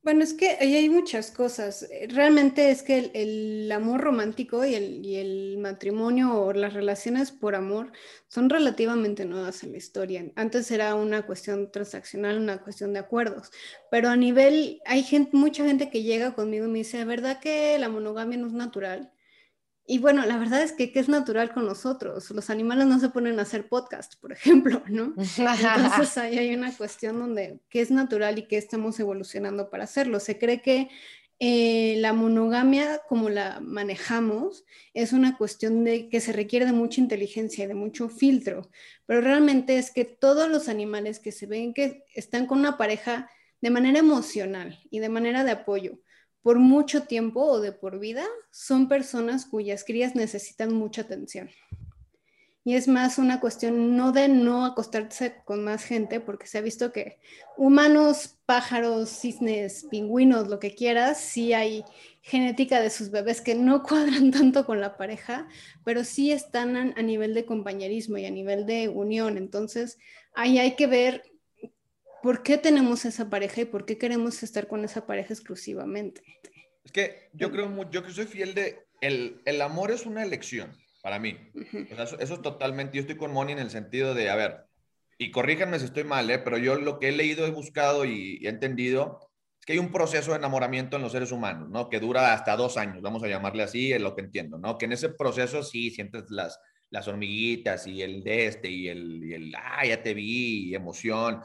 Bueno, 0.03 0.25
es 0.25 0.33
que 0.33 0.57
ahí 0.61 0.75
hay 0.77 0.89
muchas 0.89 1.31
cosas. 1.31 1.87
Realmente 2.09 2.71
es 2.71 2.83
que 2.83 3.11
el, 3.13 3.71
amor 3.71 4.01
romántico 4.01 4.65
y 4.65 4.75
el, 4.75 5.59
matrimonio 5.59 6.33
o 6.41 6.53
las 6.55 6.73
relaciones 6.73 7.31
por 7.33 7.55
amor 7.55 7.93
son 8.27 8.49
relativamente 8.49 9.27
nuevas 9.27 9.63
en 9.63 9.73
la 9.73 9.79
historia. 9.79 10.25
Antes 10.37 10.71
era 10.71 10.95
una 10.95 11.27
cuestión 11.27 11.71
transaccional, 11.71 12.39
una 12.39 12.63
cuestión 12.63 12.95
de 12.95 13.01
acuerdos, 13.01 13.51
pero 13.91 14.09
a 14.09 14.17
nivel, 14.17 14.81
hay 14.87 15.05
mucha 15.33 15.67
gente 15.67 15.91
que 15.91 16.03
llega 16.03 16.35
conmigo 16.35 16.65
y 16.65 16.69
me 16.71 16.79
dice, 16.79 17.05
¿verdad 17.05 17.39
que 17.41 17.79
la 17.79 17.91
monogamia 17.91 18.39
no 18.39 18.47
es 18.47 18.55
natural? 18.55 19.13
Y 19.91 19.99
bueno, 19.99 20.25
la 20.25 20.39
verdad 20.39 20.63
es 20.63 20.71
que, 20.71 20.93
es 20.95 21.09
natural 21.09 21.53
con 21.53 21.67
nosotros. 21.67 22.31
Los 22.31 22.49
animales 22.49 22.87
no 22.87 23.01
se 23.01 23.09
ponen 23.09 23.41
a 23.41 23.43
hacer 23.43 23.69
podcast, 23.69 24.15
por 24.21 24.31
ejemplo, 24.33 24.85
¿no? 24.87 25.15
Entonces 25.17 26.17
ahí 26.17 26.39
hay 26.39 26.55
una 26.55 26.73
cuestión 26.73 27.19
donde 27.19 27.59
qué 27.69 27.81
es 27.81 27.91
natural 27.91 28.39
y 28.39 28.47
qué 28.47 28.57
estamos 28.57 29.01
evolucionando 29.01 29.69
para 29.69 29.83
hacerlo. 29.83 30.21
Se 30.21 30.39
cree 30.39 30.63
que 30.63 30.91
eh, 31.41 31.97
la 31.99 32.13
monogamia, 32.13 33.01
como 33.09 33.31
la 33.31 33.59
manejamos, 33.59 34.65
es 34.95 35.13
una 35.13 35.37
cuestión 35.37 35.83
de 35.83 36.09
que 36.09 36.21
se 36.21 36.33
requiere 36.33 36.67
de 36.67 36.73
mucha 36.73 37.01
inteligencia 37.01 37.65
y 37.65 37.67
de 37.67 37.75
mucho 37.75 38.09
filtro, 38.09 38.71
pero 39.07 39.21
realmente 39.23 39.77
es 39.77 39.91
que 39.91 40.05
todos 40.05 40.49
los 40.49 40.69
animales 40.69 41.19
que 41.19 41.33
se 41.33 41.47
ven 41.47 41.75
que 41.75 42.05
están 42.15 42.47
con 42.47 42.61
una 42.61 42.79
pareja 42.79 43.29
de 43.61 43.71
manera 43.71 43.99
emocional 43.99 44.79
y 44.89 45.01
de 45.01 45.09
manera 45.09 45.43
de 45.43 45.51
apoyo, 45.51 45.99
por 46.43 46.59
mucho 46.59 47.05
tiempo 47.05 47.43
o 47.43 47.61
de 47.61 47.73
por 47.73 47.99
vida 47.99 48.25
son 48.51 48.89
personas 48.89 49.47
cuyas 49.47 49.85
crías 49.85 50.15
necesitan 50.15 50.73
mucha 50.73 51.03
atención. 51.03 51.51
Y 52.63 52.75
es 52.75 52.89
más 52.89 53.17
una 53.17 53.41
cuestión 53.41 53.97
no 53.97 54.13
de 54.13 54.29
no 54.29 54.67
acostarse 54.67 55.37
con 55.47 55.65
más 55.65 55.83
gente, 55.83 56.21
porque 56.21 56.47
se 56.47 56.59
ha 56.59 56.61
visto 56.61 56.93
que 56.93 57.19
humanos, 57.57 58.39
pájaros, 58.45 59.09
cisnes, 59.09 59.87
pingüinos, 59.91 60.49
lo 60.49 60.59
que 60.59 60.75
quieras, 60.75 61.19
sí 61.19 61.55
hay 61.55 61.85
genética 62.21 62.81
de 62.81 62.91
sus 62.91 63.11
bebés 63.11 63.41
que 63.41 63.55
no 63.55 63.83
cuadran 63.89 64.31
tanto 64.31 64.67
con 64.67 64.79
la 64.81 64.99
pareja, 64.99 65.49
pero 65.85 66.05
sí 66.05 66.33
están 66.33 66.77
a, 66.77 67.03
nivel 67.03 67.33
de 67.33 67.47
compañerismo 67.47 68.19
y 68.19 68.27
a 68.27 68.31
nivel 68.31 68.67
de 68.67 68.91
unión. 68.91 69.39
Entonces, 69.39 69.99
ahí 70.35 70.59
hay 70.59 70.77
que 70.77 70.87
ver 70.87 71.30
¿por 72.23 72.43
qué 72.43 72.59
tenemos 72.59 73.05
esa 73.05 73.31
pareja 73.31 73.63
y 73.63 73.65
por 73.65 73.85
qué 73.85 73.99
queremos 73.99 74.43
estar 74.43 74.67
con 74.67 74.85
esa 74.85 75.07
pareja 75.07 75.33
exclusivamente? 75.33 76.23
Es 76.85 76.93
que 76.93 77.31
yo 77.33 77.51
creo, 77.51 77.91
yo 77.91 78.03
que 78.03 78.13
soy 78.13 78.27
fiel 78.27 78.55
de, 78.55 78.87
el, 79.01 79.43
el 79.45 79.61
amor 79.63 79.91
es 79.91 80.07
una 80.07 80.23
elección 80.23 80.77
para 81.03 81.19
mí. 81.19 81.37
eso, 81.99 82.19
es 82.19 82.43
totalmente, 82.43 82.97
yo 82.97 83.01
estoy 83.01 83.17
con 83.17 83.33
Moni 83.33 83.53
en 83.53 83.59
el 83.59 83.71
sentido 83.71 84.15
de, 84.15 84.31
a 84.31 84.37
ver, 84.37 84.67
y 85.19 85.31
corríjanme 85.31 85.79
si 85.79 85.87
estoy 85.87 86.05
mal, 86.05 86.31
¿eh? 86.31 86.39
pero 86.39 86.59
yo 86.59 86.77
lo 86.77 86.99
que 86.99 87.09
he 87.09 87.13
leído, 87.13 87.47
he 87.47 87.51
buscado 87.51 88.05
y, 88.05 88.41
he 88.43 88.49
entendido 88.49 89.21
es 89.59 89.67
que 89.67 89.75
hay 89.75 89.79
un 89.79 89.93
proceso 89.93 90.31
de 90.31 90.39
enamoramiento 90.39 90.97
en 90.97 91.03
los 91.03 91.13
seres 91.13 91.33
humanos, 91.33 91.69
¿no? 91.69 91.91
Que 91.91 92.01
dura 92.01 92.33
hasta 92.33 92.57
dos 92.57 92.79
años, 92.79 93.03
vamos 93.03 93.23
a 93.23 93.29
llamarle 93.29 93.63
así, 93.63 93.93
es 93.93 94.01
lo 94.01 94.17
que 94.17 94.23
entiendo, 94.23 94.57
¿no? 94.57 94.79
Que 94.79 94.87
en 94.87 94.93
ese 94.93 95.11
proceso 95.11 95.63
sí 95.63 95.91
sientes 95.91 96.31
las, 96.31 96.59
las 96.89 97.07
hormiguitas 97.09 97.87
y 97.87 98.01
el 98.01 98.25
de 98.25 98.47
este 98.47 98.71
y 98.71 98.89
el, 98.89 99.23
y 99.23 99.35
el, 99.35 99.55
ah, 99.55 99.85
ya 99.85 100.03
te 100.03 100.15
vi, 100.15 100.71
y 100.71 100.75
emoción. 100.75 101.43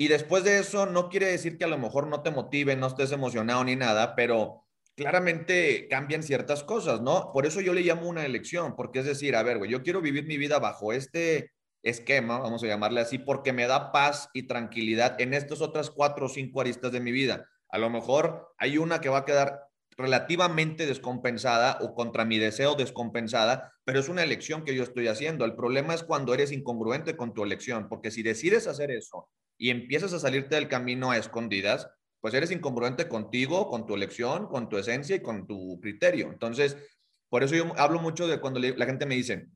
Y 0.00 0.06
después 0.06 0.44
de 0.44 0.60
eso, 0.60 0.86
no 0.86 1.08
quiere 1.08 1.26
decir 1.26 1.58
que 1.58 1.64
a 1.64 1.68
lo 1.68 1.76
mejor 1.76 2.06
no 2.06 2.22
te 2.22 2.30
motive, 2.30 2.76
no 2.76 2.86
estés 2.86 3.10
emocionado 3.10 3.64
ni 3.64 3.74
nada, 3.74 4.14
pero 4.14 4.64
claramente 4.94 5.88
cambian 5.88 6.22
ciertas 6.22 6.62
cosas, 6.62 7.00
¿no? 7.00 7.32
Por 7.32 7.46
eso 7.46 7.60
yo 7.60 7.74
le 7.74 7.80
llamo 7.80 8.08
una 8.08 8.24
elección, 8.24 8.76
porque 8.76 9.00
es 9.00 9.06
decir, 9.06 9.34
a 9.34 9.42
ver, 9.42 9.58
güey, 9.58 9.72
yo 9.72 9.82
quiero 9.82 10.00
vivir 10.00 10.24
mi 10.24 10.36
vida 10.36 10.60
bajo 10.60 10.92
este 10.92 11.50
esquema, 11.82 12.38
vamos 12.38 12.62
a 12.62 12.68
llamarle 12.68 13.00
así, 13.00 13.18
porque 13.18 13.52
me 13.52 13.66
da 13.66 13.90
paz 13.90 14.28
y 14.34 14.46
tranquilidad 14.46 15.20
en 15.20 15.34
estas 15.34 15.60
otras 15.60 15.90
cuatro 15.90 16.26
o 16.26 16.28
cinco 16.28 16.60
aristas 16.60 16.92
de 16.92 17.00
mi 17.00 17.10
vida. 17.10 17.48
A 17.68 17.78
lo 17.78 17.90
mejor 17.90 18.54
hay 18.56 18.78
una 18.78 19.00
que 19.00 19.08
va 19.08 19.18
a 19.18 19.24
quedar 19.24 19.64
relativamente 19.96 20.86
descompensada 20.86 21.78
o 21.80 21.92
contra 21.92 22.24
mi 22.24 22.38
deseo 22.38 22.76
descompensada, 22.76 23.72
pero 23.84 23.98
es 23.98 24.08
una 24.08 24.22
elección 24.22 24.64
que 24.64 24.76
yo 24.76 24.84
estoy 24.84 25.08
haciendo. 25.08 25.44
El 25.44 25.56
problema 25.56 25.92
es 25.92 26.04
cuando 26.04 26.34
eres 26.34 26.52
incongruente 26.52 27.16
con 27.16 27.34
tu 27.34 27.42
elección, 27.42 27.88
porque 27.88 28.12
si 28.12 28.22
decides 28.22 28.68
hacer 28.68 28.92
eso 28.92 29.28
y 29.58 29.70
empiezas 29.70 30.12
a 30.12 30.18
salirte 30.18 30.54
del 30.54 30.68
camino 30.68 31.10
a 31.10 31.18
escondidas, 31.18 31.90
pues 32.20 32.34
eres 32.34 32.50
incongruente 32.50 33.08
contigo, 33.08 33.68
con 33.68 33.86
tu 33.86 33.94
elección, 33.94 34.46
con 34.46 34.68
tu 34.68 34.78
esencia 34.78 35.16
y 35.16 35.20
con 35.20 35.46
tu 35.46 35.80
criterio. 35.80 36.30
Entonces, 36.32 36.76
por 37.28 37.42
eso 37.42 37.54
yo 37.54 37.72
hablo 37.76 38.00
mucho 38.00 38.26
de 38.26 38.40
cuando 38.40 38.60
la 38.60 38.86
gente 38.86 39.06
me 39.06 39.14
dice, 39.14 39.48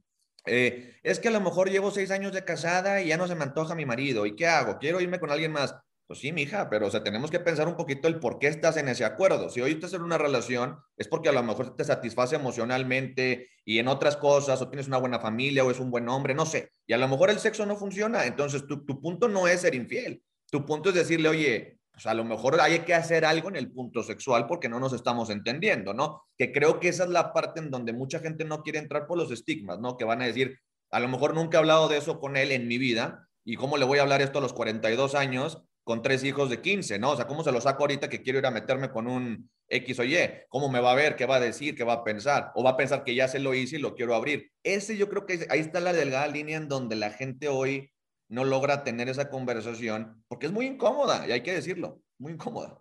eh, 0.47 0.97
es 1.03 1.21
que 1.21 1.29
a 1.29 1.33
lo 1.33 1.41
mejor 1.41 1.71
llevo 1.71 1.91
seis 1.91 2.11
años 2.11 2.33
de 2.33 2.45
casada 2.45 3.01
y 3.01 3.09
ya 3.09 3.17
no 3.17 3.29
se 3.29 3.35
me 3.35 3.45
antoja 3.45 3.75
mi 3.75 3.87
marido. 3.87 4.27
¿Y 4.27 4.37
qué 4.37 4.47
hago? 4.47 4.79
Quiero 4.79 5.01
irme 5.01 5.21
con 5.21 5.31
alguien 5.31 5.53
más. 5.53 5.75
Pues 6.13 6.21
sí, 6.21 6.31
mija, 6.31 6.69
pero 6.69 6.89
o 6.89 6.91
sea, 6.91 7.03
tenemos 7.03 7.31
que 7.31 7.41
pensar 7.41 7.67
un 7.69 7.75
poquito 7.75 8.07
el 8.07 8.21
por 8.21 8.39
qué 8.39 8.49
estás 8.49 8.77
en 8.77 8.87
ese 8.87 9.03
acuerdo. 9.03 9.49
Si 9.49 9.63
hoy 9.63 9.71
estás 9.73 9.95
en 9.95 10.03
una 10.03 10.19
relación, 10.19 10.77
es 10.99 11.09
porque 11.09 11.31
a 11.31 11.33
lo 11.33 11.43
mejor 11.43 11.75
te 11.75 11.85
satisface 11.85 12.37
emocionalmente 12.37 13.49
y 13.65 13.79
en 13.79 13.89
otras 13.89 14.19
cosas, 14.19 14.61
o 14.61 14.69
tienes 14.69 14.89
una 14.89 14.99
buena 14.99 15.21
familia, 15.21 15.65
o 15.65 15.71
es 15.71 15.81
un 15.81 15.91
buen 15.91 16.07
hombre, 16.11 16.35
no 16.35 16.45
sé. 16.45 16.69
Y 16.87 16.93
a 16.93 16.99
lo 16.99 17.09
mejor 17.09 17.31
el 17.31 17.39
sexo 17.39 17.65
no 17.65 17.77
funciona. 17.77 18.27
Entonces, 18.27 18.67
tu, 18.67 18.85
tu 18.85 19.01
punto 19.01 19.27
no 19.27 19.49
es 19.49 19.63
ser 19.63 19.75
infiel. 19.75 20.23
Tu 20.51 20.67
punto 20.67 20.91
es 20.91 20.97
decirle, 20.97 21.31
oye, 21.31 21.79
pues 21.91 22.05
a 22.05 22.13
lo 22.13 22.25
mejor 22.25 22.61
hay 22.61 22.81
que 22.81 22.93
hacer 22.93 23.25
algo 23.25 23.49
en 23.49 23.57
el 23.57 23.73
punto 23.73 24.03
sexual 24.03 24.47
porque 24.47 24.69
no 24.69 24.79
nos 24.79 24.93
estamos 24.93 25.31
entendiendo, 25.31 25.95
¿no? 25.95 26.25
Que 26.37 26.53
creo 26.53 26.79
que 26.79 26.89
esa 26.89 27.05
es 27.05 27.09
la 27.09 27.33
parte 27.33 27.61
en 27.61 27.71
donde 27.71 27.95
mucha 27.95 28.19
gente 28.19 28.45
no 28.45 28.63
quiere 28.63 28.81
entrar 28.81 29.07
por 29.07 29.17
los 29.17 29.31
estigmas, 29.31 29.79
¿no? 29.79 29.97
Que 29.97 30.05
van 30.05 30.21
a 30.21 30.27
decir, 30.27 30.59
a 30.91 31.01
lo 31.01 31.09
mejor 31.09 31.33
nunca 31.33 31.57
he 31.57 31.61
hablado 31.61 31.89
de 31.89 31.97
eso 31.97 32.21
con 32.21 32.37
él 32.37 32.53
en 32.53 32.69
mi 32.69 32.77
vida 32.77 33.31
y 33.47 33.57
cómo 33.57 33.79
le 33.79 33.87
voy 33.87 33.99
a 33.99 34.03
hablar 34.03 34.21
esto 34.21 34.41
a 34.41 34.43
los 34.43 34.53
42 34.53 35.15
años 35.15 35.63
con 35.85 36.03
tres 36.03 36.23
hijos 36.25 36.49
de 36.49 36.61
15, 36.61 36.99
¿no? 36.99 37.11
O 37.11 37.17
sea, 37.17 37.27
¿cómo 37.27 37.43
se 37.43 37.53
lo 37.53 37.61
saco 37.61 37.83
ahorita 37.83 38.09
que 38.09 38.23
quiero 38.23 38.39
ir 38.39 38.47
a 38.47 38.51
meterme 38.51 38.91
con 38.91 39.07
un 39.07 39.51
X 39.69 39.99
o 39.99 40.05
Y? 40.05 40.17
¿Cómo 40.49 40.69
me 40.69 40.81
va 40.81 40.93
a 40.93 40.97
ver? 40.97 41.17
¿Qué 41.17 41.27
va 41.27 41.37
a 41.37 41.41
decir? 41.41 41.75
¿Qué 41.75 41.85
va 41.85 41.95
a 41.95 42.05
pensar? 42.05 42.53
¿O 42.55 42.63
va 42.63 42.71
a 42.71 42.77
pensar 42.77 43.05
que 43.05 43.15
ya 43.15 43.27
se 43.29 43.41
lo 43.41 43.55
hice 43.55 43.77
y 43.77 43.81
lo 43.81 43.95
quiero 43.95 44.15
abrir? 44.15 44.53
Ese 44.63 44.97
yo 44.97 45.09
creo 45.09 45.27
que 45.27 45.47
ahí 45.51 45.61
está 45.61 45.81
la 45.81 45.93
delgada 45.93 46.29
línea 46.29 46.57
en 46.57 46.69
donde 46.69 46.97
la 46.97 47.11
gente 47.11 47.49
hoy 47.49 47.91
no 48.29 48.45
logra 48.45 48.85
tener 48.85 49.09
esa 49.09 49.29
conversación 49.29 50.25
porque 50.29 50.47
es 50.47 50.53
muy 50.53 50.67
incómoda, 50.67 51.27
y 51.29 51.33
hay 51.33 51.43
que 51.43 51.53
decirlo, 51.53 52.01
muy 52.19 52.33
incómoda. 52.33 52.81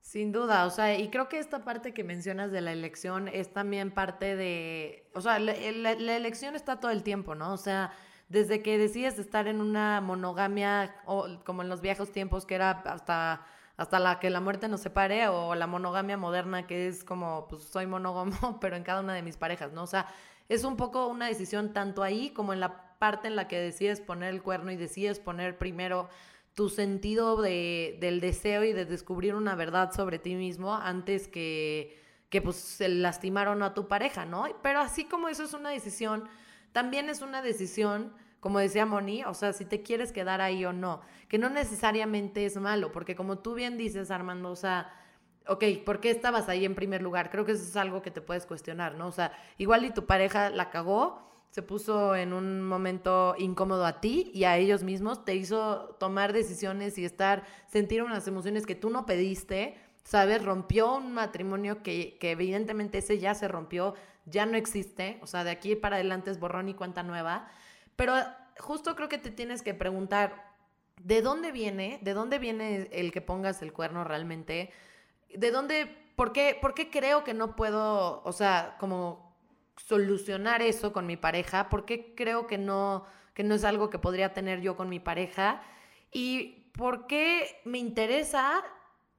Sin 0.00 0.30
duda, 0.30 0.66
o 0.66 0.70
sea, 0.70 0.96
y 0.96 1.10
creo 1.10 1.28
que 1.28 1.38
esta 1.38 1.64
parte 1.64 1.92
que 1.92 2.04
mencionas 2.04 2.52
de 2.52 2.60
la 2.60 2.72
elección 2.72 3.26
es 3.26 3.52
también 3.52 3.90
parte 3.90 4.36
de, 4.36 5.10
o 5.14 5.20
sea, 5.20 5.40
la, 5.40 5.52
la 5.52 6.16
elección 6.16 6.54
está 6.54 6.78
todo 6.78 6.92
el 6.92 7.02
tiempo, 7.02 7.34
¿no? 7.34 7.52
O 7.52 7.56
sea, 7.56 7.92
desde 8.28 8.62
que 8.62 8.78
decides 8.78 9.18
estar 9.18 9.46
en 9.46 9.60
una 9.60 10.00
monogamia, 10.00 10.96
o 11.06 11.26
como 11.44 11.62
en 11.62 11.68
los 11.68 11.80
viejos 11.80 12.10
tiempos, 12.10 12.44
que 12.44 12.56
era 12.56 12.70
hasta, 12.70 13.46
hasta 13.76 13.98
la 14.00 14.18
que 14.18 14.30
la 14.30 14.40
muerte 14.40 14.68
nos 14.68 14.80
separe, 14.80 15.28
o 15.28 15.54
la 15.54 15.66
monogamia 15.66 16.16
moderna, 16.16 16.66
que 16.66 16.88
es 16.88 17.04
como, 17.04 17.46
pues 17.48 17.62
soy 17.62 17.86
monógamo, 17.86 18.58
pero 18.60 18.76
en 18.76 18.82
cada 18.82 19.00
una 19.00 19.14
de 19.14 19.22
mis 19.22 19.36
parejas, 19.36 19.72
¿no? 19.72 19.84
O 19.84 19.86
sea, 19.86 20.08
es 20.48 20.64
un 20.64 20.76
poco 20.76 21.06
una 21.06 21.26
decisión 21.26 21.72
tanto 21.72 22.02
ahí 22.02 22.30
como 22.30 22.52
en 22.52 22.60
la 22.60 22.98
parte 22.98 23.28
en 23.28 23.36
la 23.36 23.46
que 23.48 23.58
decides 23.58 24.00
poner 24.00 24.32
el 24.32 24.42
cuerno 24.42 24.70
y 24.70 24.76
decides 24.76 25.20
poner 25.20 25.58
primero 25.58 26.08
tu 26.54 26.68
sentido 26.70 27.40
de, 27.42 27.98
del 28.00 28.20
deseo 28.20 28.64
y 28.64 28.72
de 28.72 28.86
descubrir 28.86 29.34
una 29.34 29.54
verdad 29.54 29.92
sobre 29.92 30.18
ti 30.18 30.34
mismo 30.34 30.74
antes 30.74 31.28
que, 31.28 32.00
que 32.30 32.40
pues 32.40 32.80
lastimar 32.80 33.48
o 33.48 33.54
no 33.54 33.66
a 33.66 33.74
tu 33.74 33.88
pareja, 33.88 34.24
¿no? 34.24 34.46
Pero 34.62 34.80
así 34.80 35.04
como 35.04 35.28
eso 35.28 35.44
es 35.44 35.52
una 35.52 35.70
decisión 35.70 36.28
también 36.76 37.08
es 37.08 37.22
una 37.22 37.40
decisión, 37.40 38.12
como 38.38 38.58
decía 38.58 38.84
Moni, 38.84 39.24
o 39.24 39.32
sea, 39.32 39.54
si 39.54 39.64
te 39.64 39.80
quieres 39.80 40.12
quedar 40.12 40.42
ahí 40.42 40.62
o 40.66 40.74
no, 40.74 41.00
que 41.26 41.38
no 41.38 41.48
necesariamente 41.48 42.44
es 42.44 42.58
malo, 42.58 42.92
porque 42.92 43.16
como 43.16 43.38
tú 43.38 43.54
bien 43.54 43.78
dices, 43.78 44.10
Armando, 44.10 44.50
o 44.50 44.56
sea, 44.56 44.92
ok, 45.48 45.64
¿por 45.86 46.00
qué 46.00 46.10
estabas 46.10 46.50
ahí 46.50 46.66
en 46.66 46.74
primer 46.74 47.00
lugar? 47.00 47.30
Creo 47.30 47.46
que 47.46 47.52
eso 47.52 47.62
es 47.62 47.78
algo 47.78 48.02
que 48.02 48.10
te 48.10 48.20
puedes 48.20 48.44
cuestionar, 48.44 48.94
¿no? 48.94 49.06
O 49.06 49.10
sea, 49.10 49.32
igual 49.56 49.86
y 49.86 49.90
tu 49.90 50.04
pareja 50.04 50.50
la 50.50 50.68
cagó, 50.68 51.46
se 51.48 51.62
puso 51.62 52.14
en 52.14 52.34
un 52.34 52.62
momento 52.62 53.36
incómodo 53.38 53.86
a 53.86 54.02
ti 54.02 54.30
y 54.34 54.44
a 54.44 54.58
ellos 54.58 54.82
mismos, 54.82 55.24
te 55.24 55.34
hizo 55.34 55.96
tomar 55.98 56.34
decisiones 56.34 56.98
y 56.98 57.06
estar, 57.06 57.44
sentir 57.68 58.02
unas 58.02 58.28
emociones 58.28 58.66
que 58.66 58.74
tú 58.74 58.90
no 58.90 59.06
pediste, 59.06 59.78
¿sabes? 60.04 60.44
Rompió 60.44 60.96
un 60.96 61.14
matrimonio 61.14 61.82
que, 61.82 62.18
que 62.20 62.32
evidentemente 62.32 62.98
ese 62.98 63.18
ya 63.18 63.34
se 63.34 63.48
rompió, 63.48 63.94
ya 64.26 64.44
no 64.44 64.56
existe, 64.56 65.18
o 65.22 65.26
sea, 65.26 65.44
de 65.44 65.50
aquí 65.50 65.76
para 65.76 65.96
adelante 65.96 66.30
es 66.30 66.38
borrón 66.38 66.68
y 66.68 66.74
cuenta 66.74 67.02
nueva, 67.02 67.48
pero 67.94 68.14
justo 68.58 68.94
creo 68.94 69.08
que 69.08 69.18
te 69.18 69.30
tienes 69.30 69.62
que 69.62 69.72
preguntar, 69.72 70.52
¿de 71.02 71.22
dónde 71.22 71.52
viene? 71.52 71.98
¿De 72.02 72.14
dónde 72.14 72.38
viene 72.38 72.88
el 72.92 73.12
que 73.12 73.20
pongas 73.20 73.62
el 73.62 73.72
cuerno 73.72 74.04
realmente? 74.04 74.70
¿De 75.34 75.50
dónde, 75.50 75.86
por 76.16 76.32
qué, 76.32 76.58
por 76.60 76.74
qué 76.74 76.90
creo 76.90 77.24
que 77.24 77.34
no 77.34 77.56
puedo, 77.56 78.22
o 78.24 78.32
sea, 78.32 78.76
como 78.78 79.36
solucionar 79.76 80.62
eso 80.62 80.92
con 80.92 81.06
mi 81.06 81.16
pareja? 81.16 81.68
¿Por 81.68 81.84
qué 81.84 82.14
creo 82.14 82.46
que 82.46 82.58
no, 82.58 83.06
que 83.34 83.44
no 83.44 83.54
es 83.54 83.64
algo 83.64 83.90
que 83.90 83.98
podría 83.98 84.32
tener 84.34 84.60
yo 84.60 84.76
con 84.76 84.88
mi 84.88 85.00
pareja? 85.00 85.62
¿Y 86.12 86.70
por 86.72 87.06
qué 87.06 87.60
me 87.64 87.78
interesa 87.78 88.64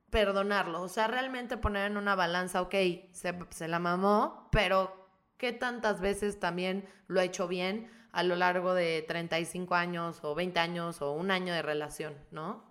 perdonarlo, 0.10 0.82
o 0.82 0.88
sea, 0.88 1.08
realmente 1.08 1.58
poner 1.58 1.92
en 1.92 1.98
una 1.98 2.16
balanza, 2.16 2.62
ok, 2.62 2.76
se, 3.12 3.38
se, 3.50 3.68
la 3.68 3.80
mamó, 3.80 4.48
pero 4.52 5.10
¿qué 5.38 5.52
tantas 5.52 6.00
veces 6.00 6.40
también 6.40 6.88
lo 7.08 7.20
ha 7.20 7.26
hecho 7.26 7.48
bien 7.48 7.90
a 8.12 8.24
lo 8.24 8.36
largo 8.36 8.74
de 8.74 9.04
35 9.08 9.76
años 9.76 10.20
o 10.24 10.34
20 10.34 10.60
años 10.60 11.02
o 11.02 11.14
un 11.14 11.30
año 11.30 11.54
de 11.54 11.62
relación, 11.62 12.16
¿no? 12.32 12.66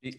Y, 0.00 0.12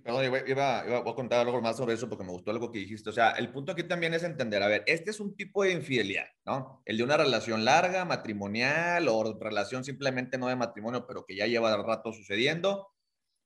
perdón, 0.00 0.26
iba, 0.26 0.48
iba, 0.48 0.98
a 0.98 1.14
contar 1.14 1.46
algo 1.46 1.60
más 1.62 1.76
sobre 1.76 1.94
eso 1.94 2.08
porque 2.08 2.24
me 2.24 2.32
gustó 2.32 2.50
algo 2.50 2.70
que 2.70 2.80
dijiste. 2.80 3.08
O 3.08 3.12
sea, 3.12 3.30
el 3.30 3.50
punto 3.50 3.72
aquí 3.72 3.84
también 3.84 4.14
es 4.14 4.24
entender, 4.24 4.62
a 4.62 4.68
ver, 4.68 4.82
este 4.86 5.10
es 5.10 5.20
un 5.20 5.36
tipo 5.36 5.62
de 5.62 5.72
infidelidad, 5.72 6.26
¿no? 6.44 6.82
El 6.84 6.98
de 6.98 7.04
una 7.04 7.16
relación 7.16 7.64
larga, 7.64 8.04
matrimonial 8.04 9.08
o 9.08 9.38
relación 9.38 9.84
simplemente 9.84 10.38
no 10.38 10.48
de 10.48 10.56
matrimonio, 10.56 11.06
pero 11.06 11.24
que 11.24 11.36
ya 11.36 11.46
lleva 11.46 11.74
rato 11.76 12.12
sucediendo 12.12 12.88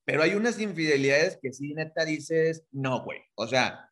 pero 0.06 0.22
hay 0.22 0.34
unas 0.34 0.60
infidelidades 0.60 1.36
que 1.42 1.52
sí, 1.52 1.74
neta, 1.74 2.04
dices, 2.04 2.64
no, 2.70 3.02
güey. 3.02 3.18
O 3.34 3.48
sea, 3.48 3.90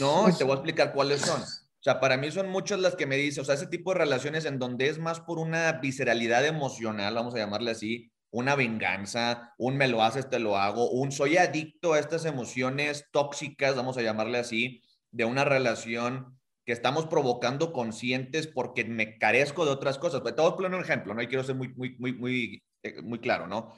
no, 0.00 0.28
y 0.28 0.32
te 0.34 0.42
voy 0.42 0.54
a 0.54 0.56
explicar 0.56 0.92
cuáles 0.92 1.20
son. 1.20 1.40
O 1.40 1.84
sea, 1.84 2.00
para 2.00 2.16
mí 2.16 2.32
son 2.32 2.48
muchas 2.48 2.80
las 2.80 2.96
que 2.96 3.06
me 3.06 3.16
dicen, 3.16 3.42
o 3.42 3.44
sea, 3.44 3.54
ese 3.54 3.68
tipo 3.68 3.92
de 3.92 4.00
relaciones 4.00 4.44
en 4.44 4.58
donde 4.58 4.88
es 4.88 4.98
más 4.98 5.20
por 5.20 5.38
una 5.38 5.72
visceralidad 5.74 6.44
emocional, 6.44 7.14
vamos 7.14 7.34
a 7.36 7.38
llamarle 7.38 7.70
así, 7.70 8.10
una 8.32 8.56
venganza, 8.56 9.54
un 9.56 9.76
me 9.76 9.86
lo 9.86 10.02
haces, 10.02 10.28
te 10.28 10.40
lo 10.40 10.56
hago, 10.56 10.90
un 10.90 11.12
soy 11.12 11.36
adicto 11.36 11.92
a 11.92 12.00
estas 12.00 12.24
emociones 12.24 13.06
tóxicas, 13.12 13.76
vamos 13.76 13.96
a 13.96 14.02
llamarle 14.02 14.38
así, 14.38 14.82
de 15.12 15.26
una 15.26 15.44
relación 15.44 16.40
que 16.64 16.72
estamos 16.72 17.06
provocando 17.06 17.72
conscientes 17.72 18.48
porque 18.48 18.84
me 18.84 19.16
carezco 19.16 19.64
de 19.64 19.70
otras 19.70 19.98
cosas. 19.98 20.22
Pero 20.24 20.56
poner 20.56 20.74
un 20.74 20.82
ejemplo, 20.84 21.14
¿no? 21.14 21.22
Y 21.22 21.28
quiero 21.28 21.44
ser 21.44 21.54
muy, 21.54 21.68
muy, 21.74 21.96
muy, 21.98 22.12
muy, 22.14 22.62
eh, 22.82 23.00
muy 23.02 23.20
claro, 23.20 23.46
¿no? 23.46 23.72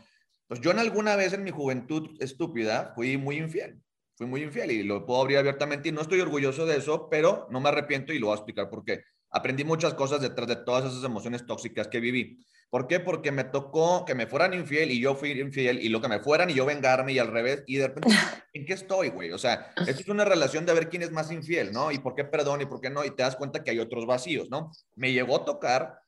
Pues 0.46 0.60
yo 0.60 0.70
en 0.70 0.78
alguna 0.78 1.16
vez 1.16 1.32
en 1.32 1.42
mi 1.42 1.50
juventud 1.50 2.16
estúpida 2.20 2.92
fui 2.94 3.16
muy 3.16 3.38
infiel, 3.38 3.80
fui 4.14 4.26
muy 4.26 4.42
infiel 4.42 4.70
y 4.70 4.82
lo 4.82 5.06
puedo 5.06 5.22
abrir 5.22 5.38
abiertamente 5.38 5.88
y 5.88 5.92
no 5.92 6.02
estoy 6.02 6.20
orgulloso 6.20 6.66
de 6.66 6.76
eso, 6.76 7.08
pero 7.08 7.46
no 7.50 7.60
me 7.60 7.70
arrepiento 7.70 8.12
y 8.12 8.18
lo 8.18 8.26
voy 8.26 8.34
a 8.34 8.36
explicar 8.36 8.68
por 8.68 8.84
qué. 8.84 9.02
Aprendí 9.30 9.64
muchas 9.64 9.94
cosas 9.94 10.20
detrás 10.20 10.46
de 10.46 10.56
todas 10.56 10.84
esas 10.84 11.02
emociones 11.02 11.46
tóxicas 11.46 11.88
que 11.88 11.98
viví. 11.98 12.38
¿Por 12.70 12.86
qué? 12.86 13.00
Porque 13.00 13.32
me 13.32 13.44
tocó 13.44 14.04
que 14.04 14.14
me 14.14 14.26
fueran 14.26 14.52
infiel 14.52 14.90
y 14.90 15.00
yo 15.00 15.14
fui 15.14 15.30
infiel 15.30 15.80
y 15.80 15.88
lo 15.88 16.00
que 16.00 16.08
me 16.08 16.20
fueran 16.20 16.50
y 16.50 16.54
yo 16.54 16.66
vengarme 16.66 17.12
y 17.12 17.18
al 17.18 17.28
revés. 17.28 17.64
Y 17.66 17.76
de 17.76 17.88
repente, 17.88 18.08
¿en 18.52 18.66
qué 18.66 18.74
estoy, 18.74 19.08
güey? 19.08 19.32
O 19.32 19.38
sea, 19.38 19.72
esto 19.86 20.02
es 20.02 20.08
una 20.08 20.24
relación 20.24 20.66
de 20.66 20.74
ver 20.74 20.88
quién 20.88 21.02
es 21.02 21.10
más 21.10 21.30
infiel, 21.30 21.72
¿no? 21.72 21.90
Y 21.90 21.98
por 21.98 22.14
qué 22.14 22.24
perdón 22.24 22.60
y 22.60 22.66
por 22.66 22.80
qué 22.80 22.90
no. 22.90 23.04
Y 23.04 23.10
te 23.10 23.22
das 23.22 23.36
cuenta 23.36 23.62
que 23.62 23.70
hay 23.70 23.78
otros 23.78 24.06
vacíos, 24.06 24.50
¿no? 24.50 24.70
Me 24.96 25.12
llegó 25.12 25.36
a 25.36 25.44
tocar 25.44 26.00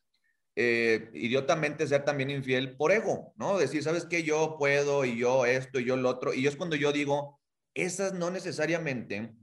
eh, 0.59 1.11
idiotamente 1.13 1.85
ser 1.85 2.03
también 2.03 2.31
infiel 2.31 2.75
por 2.75 2.91
ego, 2.91 3.31
¿no? 3.35 3.59
Decir, 3.59 3.83
¿sabes 3.83 4.05
qué? 4.05 4.23
Yo 4.23 4.55
puedo 4.57 5.05
y 5.05 5.15
yo 5.15 5.45
esto 5.45 5.79
y 5.79 5.85
yo 5.85 5.95
lo 5.97 6.09
otro. 6.09 6.33
Y 6.33 6.47
es 6.47 6.55
cuando 6.55 6.75
yo 6.75 6.91
digo, 6.91 7.39
esas 7.75 8.15
no 8.15 8.31
necesariamente 8.31 9.35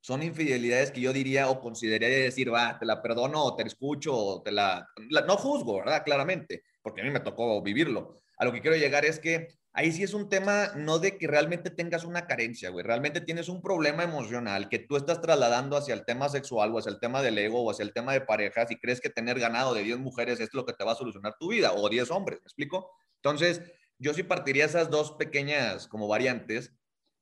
son 0.00 0.24
infidelidades 0.24 0.90
que 0.90 1.00
yo 1.00 1.12
diría 1.12 1.50
o 1.50 1.60
consideraría 1.60 2.18
decir, 2.18 2.52
va, 2.52 2.80
te 2.80 2.84
la 2.84 3.00
perdono 3.00 3.44
o 3.44 3.54
te 3.54 3.62
escucho 3.62 4.16
o 4.16 4.42
te 4.42 4.50
la, 4.50 4.88
la... 5.08 5.20
No 5.20 5.36
juzgo, 5.36 5.78
¿verdad? 5.78 6.02
Claramente, 6.04 6.64
porque 6.82 7.00
a 7.00 7.04
mí 7.04 7.10
me 7.10 7.20
tocó 7.20 7.62
vivirlo. 7.62 8.20
A 8.36 8.44
lo 8.44 8.52
que 8.52 8.60
quiero 8.60 8.76
llegar 8.76 9.04
es 9.04 9.20
que 9.20 9.46
ahí 9.76 9.92
sí 9.92 10.02
es 10.02 10.14
un 10.14 10.30
tema 10.30 10.72
no 10.74 10.98
de 10.98 11.18
que 11.18 11.26
realmente 11.26 11.68
tengas 11.68 12.04
una 12.04 12.26
carencia, 12.26 12.70
güey, 12.70 12.82
realmente 12.82 13.20
tienes 13.20 13.50
un 13.50 13.60
problema 13.60 14.02
emocional 14.04 14.70
que 14.70 14.78
tú 14.78 14.96
estás 14.96 15.20
trasladando 15.20 15.76
hacia 15.76 15.92
el 15.92 16.06
tema 16.06 16.30
sexual 16.30 16.74
o 16.74 16.78
hacia 16.78 16.90
el 16.90 16.98
tema 16.98 17.20
del 17.20 17.36
ego 17.36 17.62
o 17.62 17.70
hacia 17.70 17.82
el 17.82 17.92
tema 17.92 18.14
de 18.14 18.22
parejas 18.22 18.70
y 18.70 18.76
crees 18.76 19.02
que 19.02 19.10
tener 19.10 19.38
ganado 19.38 19.74
de 19.74 19.82
10 19.82 19.98
mujeres 19.98 20.40
es 20.40 20.54
lo 20.54 20.64
que 20.64 20.72
te 20.72 20.82
va 20.82 20.92
a 20.92 20.96
solucionar 20.96 21.36
tu 21.38 21.50
vida 21.50 21.74
o 21.74 21.90
10 21.90 22.10
hombres, 22.10 22.40
¿me 22.40 22.46
explico? 22.46 22.90
Entonces, 23.16 23.60
yo 23.98 24.14
sí 24.14 24.22
partiría 24.22 24.64
esas 24.64 24.88
dos 24.88 25.12
pequeñas 25.12 25.88
como 25.88 26.08
variantes 26.08 26.72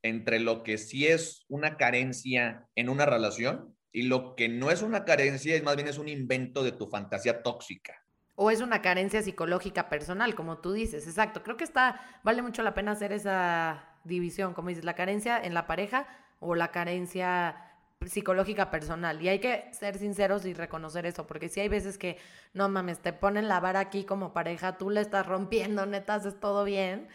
entre 0.02 0.38
lo 0.38 0.62
que 0.62 0.78
sí 0.78 1.08
es 1.08 1.44
una 1.48 1.76
carencia 1.76 2.68
en 2.76 2.88
una 2.88 3.04
relación 3.04 3.76
y 3.90 4.02
lo 4.02 4.36
que 4.36 4.48
no 4.48 4.70
es 4.70 4.82
una 4.82 5.04
carencia, 5.04 5.56
es 5.56 5.64
más 5.64 5.74
bien 5.74 5.88
es 5.88 5.98
un 5.98 6.08
invento 6.08 6.62
de 6.62 6.72
tu 6.72 6.86
fantasía 6.86 7.42
tóxica. 7.42 8.03
O 8.36 8.50
es 8.50 8.60
una 8.60 8.82
carencia 8.82 9.22
psicológica 9.22 9.88
personal, 9.88 10.34
como 10.34 10.58
tú 10.58 10.72
dices. 10.72 11.06
Exacto. 11.06 11.42
Creo 11.42 11.56
que 11.56 11.64
está, 11.64 12.00
vale 12.22 12.42
mucho 12.42 12.62
la 12.62 12.74
pena 12.74 12.92
hacer 12.92 13.12
esa 13.12 13.84
división, 14.04 14.54
como 14.54 14.68
dices, 14.68 14.84
la 14.84 14.94
carencia 14.94 15.40
en 15.42 15.54
la 15.54 15.66
pareja 15.66 16.06
o 16.40 16.54
la 16.54 16.70
carencia 16.72 17.74
psicológica 18.06 18.70
personal. 18.70 19.20
Y 19.22 19.28
hay 19.28 19.38
que 19.38 19.68
ser 19.72 19.98
sinceros 19.98 20.44
y 20.44 20.54
reconocer 20.54 21.06
eso, 21.06 21.26
porque 21.26 21.48
si 21.48 21.60
hay 21.60 21.68
veces 21.68 21.98
que, 21.98 22.18
no 22.52 22.68
mames, 22.68 23.00
te 23.00 23.12
ponen 23.12 23.48
la 23.48 23.60
vara 23.60 23.80
aquí 23.80 24.04
como 24.04 24.32
pareja, 24.32 24.76
tú 24.76 24.90
le 24.90 25.00
estás 25.00 25.26
rompiendo, 25.26 25.86
neta, 25.86 26.14
haces 26.14 26.38
todo 26.38 26.64
bien 26.64 27.08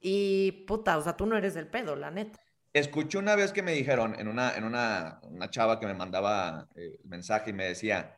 y 0.00 0.64
puta, 0.66 0.96
o 0.96 1.02
sea, 1.02 1.16
tú 1.16 1.26
no 1.26 1.36
eres 1.36 1.56
el 1.56 1.66
pedo, 1.66 1.96
la 1.96 2.10
neta. 2.10 2.38
Escuché 2.72 3.18
una 3.18 3.34
vez 3.34 3.52
que 3.52 3.62
me 3.62 3.72
dijeron, 3.72 4.14
en 4.18 4.28
una, 4.28 4.54
en 4.54 4.64
una, 4.64 5.20
una 5.22 5.50
chava 5.50 5.80
que 5.80 5.86
me 5.86 5.94
mandaba 5.94 6.68
el 6.76 6.92
eh, 6.94 7.00
mensaje 7.04 7.50
y 7.50 7.52
me 7.52 7.64
decía, 7.64 8.16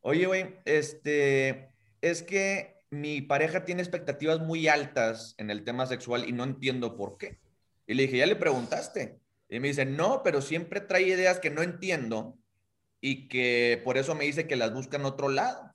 oye, 0.00 0.26
güey, 0.26 0.56
este, 0.64 1.72
es 2.00 2.22
que 2.22 2.78
mi 2.90 3.20
pareja 3.20 3.64
tiene 3.64 3.82
expectativas 3.82 4.40
muy 4.40 4.68
altas 4.68 5.34
en 5.38 5.50
el 5.50 5.64
tema 5.64 5.86
sexual 5.86 6.28
y 6.28 6.32
no 6.32 6.44
entiendo 6.44 6.96
por 6.96 7.18
qué. 7.18 7.38
Y 7.86 7.94
le 7.94 8.04
dije, 8.04 8.18
¿ya 8.18 8.26
le 8.26 8.36
preguntaste? 8.36 9.20
Y 9.48 9.60
me 9.60 9.68
dice, 9.68 9.84
no, 9.84 10.22
pero 10.22 10.40
siempre 10.40 10.80
trae 10.80 11.02
ideas 11.02 11.38
que 11.38 11.50
no 11.50 11.62
entiendo 11.62 12.38
y 13.00 13.28
que 13.28 13.80
por 13.84 13.98
eso 13.98 14.14
me 14.14 14.24
dice 14.24 14.46
que 14.46 14.56
las 14.56 14.72
busca 14.72 14.96
en 14.96 15.04
otro 15.04 15.28
lado. 15.28 15.74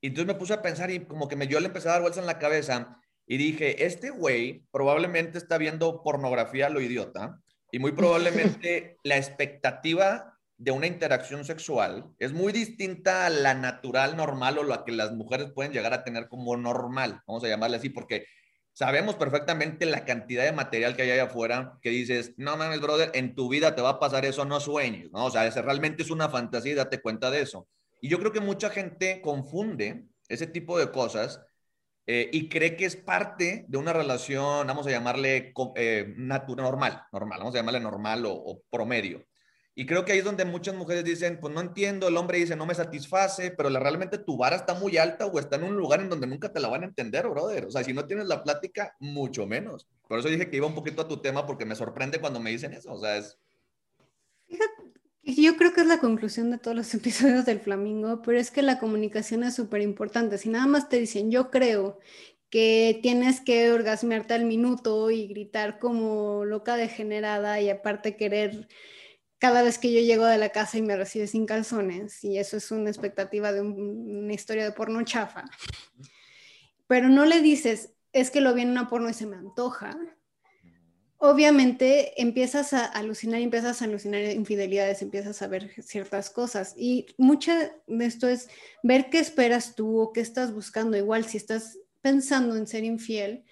Y 0.00 0.08
entonces 0.08 0.26
me 0.26 0.38
puse 0.38 0.54
a 0.54 0.62
pensar 0.62 0.90
y 0.90 1.00
como 1.00 1.28
que 1.28 1.36
me 1.36 1.48
yo 1.48 1.60
le 1.60 1.66
empecé 1.66 1.88
a 1.88 1.92
dar 1.92 2.02
vueltas 2.02 2.20
en 2.20 2.26
la 2.26 2.38
cabeza 2.38 3.00
y 3.26 3.38
dije, 3.38 3.84
este 3.84 4.10
güey 4.10 4.64
probablemente 4.70 5.38
está 5.38 5.58
viendo 5.58 6.02
pornografía 6.02 6.66
a 6.66 6.70
lo 6.70 6.80
idiota 6.80 7.40
y 7.72 7.78
muy 7.78 7.92
probablemente 7.92 8.98
la 9.02 9.16
expectativa 9.16 10.35
de 10.58 10.70
una 10.70 10.86
interacción 10.86 11.44
sexual 11.44 12.10
es 12.18 12.32
muy 12.32 12.52
distinta 12.52 13.26
a 13.26 13.30
la 13.30 13.54
natural, 13.54 14.16
normal 14.16 14.58
o 14.58 14.62
la 14.62 14.84
que 14.84 14.92
las 14.92 15.12
mujeres 15.12 15.50
pueden 15.54 15.72
llegar 15.72 15.92
a 15.92 16.04
tener 16.04 16.28
como 16.28 16.56
normal, 16.56 17.22
vamos 17.26 17.44
a 17.44 17.48
llamarle 17.48 17.76
así, 17.76 17.90
porque 17.90 18.26
sabemos 18.72 19.16
perfectamente 19.16 19.86
la 19.86 20.04
cantidad 20.04 20.44
de 20.44 20.52
material 20.52 20.96
que 20.96 21.02
hay 21.02 21.10
allá 21.10 21.24
afuera 21.24 21.78
que 21.80 21.90
dices, 21.90 22.34
no 22.36 22.56
mames, 22.56 22.80
brother, 22.80 23.10
en 23.14 23.34
tu 23.34 23.48
vida 23.48 23.74
te 23.74 23.82
va 23.82 23.90
a 23.90 23.98
pasar 23.98 24.24
eso, 24.26 24.44
no 24.44 24.60
sueños, 24.60 25.10
¿no? 25.12 25.24
O 25.24 25.30
sea, 25.30 25.46
ese 25.46 25.62
realmente 25.62 26.02
es 26.02 26.10
una 26.10 26.28
fantasía 26.28 26.72
y 26.72 26.74
date 26.74 27.00
cuenta 27.00 27.30
de 27.30 27.40
eso. 27.40 27.68
Y 28.00 28.08
yo 28.08 28.18
creo 28.18 28.32
que 28.32 28.40
mucha 28.40 28.68
gente 28.70 29.20
confunde 29.22 30.04
ese 30.28 30.46
tipo 30.46 30.78
de 30.78 30.90
cosas 30.90 31.40
eh, 32.06 32.28
y 32.32 32.48
cree 32.48 32.76
que 32.76 32.84
es 32.84 32.96
parte 32.96 33.64
de 33.66 33.78
una 33.78 33.92
relación, 33.92 34.66
vamos 34.66 34.86
a 34.86 34.90
llamarle 34.90 35.52
eh, 35.74 36.14
normal, 36.16 37.02
normal, 37.12 37.38
vamos 37.38 37.54
a 37.54 37.58
llamarle 37.58 37.80
normal 37.80 38.24
o, 38.26 38.62
promedio. 38.70 39.24
Y 39.78 39.84
creo 39.84 40.06
que 40.06 40.12
ahí 40.12 40.20
es 40.20 40.24
donde 40.24 40.46
muchas 40.46 40.74
mujeres 40.74 41.04
dicen, 41.04 41.38
pues 41.38 41.52
no 41.52 41.60
entiendo, 41.60 42.08
el 42.08 42.16
hombre 42.16 42.38
dice, 42.38 42.56
no 42.56 42.64
me 42.64 42.74
satisface, 42.74 43.50
pero 43.50 43.68
la, 43.68 43.78
realmente 43.78 44.16
tu 44.16 44.38
vara 44.38 44.56
está 44.56 44.72
muy 44.72 44.96
alta 44.96 45.26
o 45.26 45.38
está 45.38 45.56
en 45.56 45.64
un 45.64 45.76
lugar 45.76 46.00
en 46.00 46.08
donde 46.08 46.26
nunca 46.26 46.50
te 46.50 46.60
la 46.60 46.68
van 46.68 46.82
a 46.82 46.86
entender, 46.86 47.28
brother. 47.28 47.66
O 47.66 47.70
sea, 47.70 47.84
si 47.84 47.92
no 47.92 48.06
tienes 48.06 48.26
la 48.26 48.42
plática, 48.42 48.96
mucho 49.00 49.46
menos. 49.46 49.86
Por 50.08 50.18
eso 50.18 50.30
dije 50.30 50.48
que 50.48 50.56
iba 50.56 50.66
un 50.66 50.74
poquito 50.74 51.02
a 51.02 51.08
tu 51.08 51.18
tema 51.18 51.44
porque 51.44 51.66
me 51.66 51.74
sorprende 51.74 52.22
cuando 52.22 52.40
me 52.40 52.52
dicen 52.52 52.72
eso. 52.72 52.90
O 52.90 52.98
sea, 52.98 53.18
es... 53.18 53.38
Yo 55.22 55.56
creo 55.58 55.74
que 55.74 55.82
es 55.82 55.86
la 55.86 56.00
conclusión 56.00 56.50
de 56.50 56.56
todos 56.56 56.74
los 56.74 56.94
episodios 56.94 57.44
del 57.44 57.60
Flamingo, 57.60 58.22
pero 58.22 58.38
es 58.38 58.50
que 58.50 58.62
la 58.62 58.78
comunicación 58.78 59.44
es 59.44 59.56
súper 59.56 59.82
importante. 59.82 60.38
Si 60.38 60.48
nada 60.48 60.66
más 60.66 60.88
te 60.88 60.98
dicen, 60.98 61.30
yo 61.30 61.50
creo 61.50 61.98
que 62.48 62.98
tienes 63.02 63.42
que 63.42 63.70
orgasmearte 63.72 64.32
al 64.32 64.46
minuto 64.46 65.10
y 65.10 65.26
gritar 65.26 65.78
como 65.78 66.46
loca 66.46 66.76
degenerada 66.76 67.60
y 67.60 67.68
aparte 67.68 68.16
querer 68.16 68.68
cada 69.46 69.62
vez 69.62 69.78
que 69.78 69.92
yo 69.92 70.00
llego 70.00 70.26
de 70.26 70.38
la 70.38 70.48
casa 70.48 70.76
y 70.76 70.82
me 70.82 70.96
recibe 70.96 71.28
sin 71.28 71.46
calzones, 71.46 72.24
y 72.24 72.36
eso 72.36 72.56
es 72.56 72.72
una 72.72 72.90
expectativa 72.90 73.52
de 73.52 73.60
una 73.60 74.32
historia 74.32 74.64
de 74.64 74.72
porno 74.72 75.04
chafa. 75.04 75.44
Pero 76.88 77.08
no 77.08 77.24
le 77.26 77.40
dices, 77.40 77.92
es 78.12 78.32
que 78.32 78.40
lo 78.40 78.54
vi 78.54 78.62
en 78.62 78.70
una 78.70 78.88
porno 78.88 79.08
y 79.08 79.14
se 79.14 79.24
me 79.24 79.36
antoja, 79.36 79.96
obviamente 81.18 82.20
empiezas 82.20 82.72
a 82.72 82.86
alucinar, 82.86 83.40
empiezas 83.40 83.80
a 83.80 83.84
alucinar 83.84 84.20
infidelidades, 84.22 85.00
empiezas 85.00 85.40
a 85.42 85.46
ver 85.46 85.70
ciertas 85.80 86.28
cosas. 86.30 86.74
Y 86.76 87.06
mucho 87.16 87.52
de 87.86 88.04
esto 88.04 88.26
es 88.26 88.48
ver 88.82 89.10
qué 89.10 89.20
esperas 89.20 89.76
tú 89.76 90.00
o 90.00 90.12
qué 90.12 90.22
estás 90.22 90.52
buscando. 90.52 90.96
Igual 90.96 91.24
si 91.24 91.36
estás 91.36 91.78
pensando 92.02 92.56
en 92.56 92.66
ser 92.66 92.82
infiel, 92.82 93.44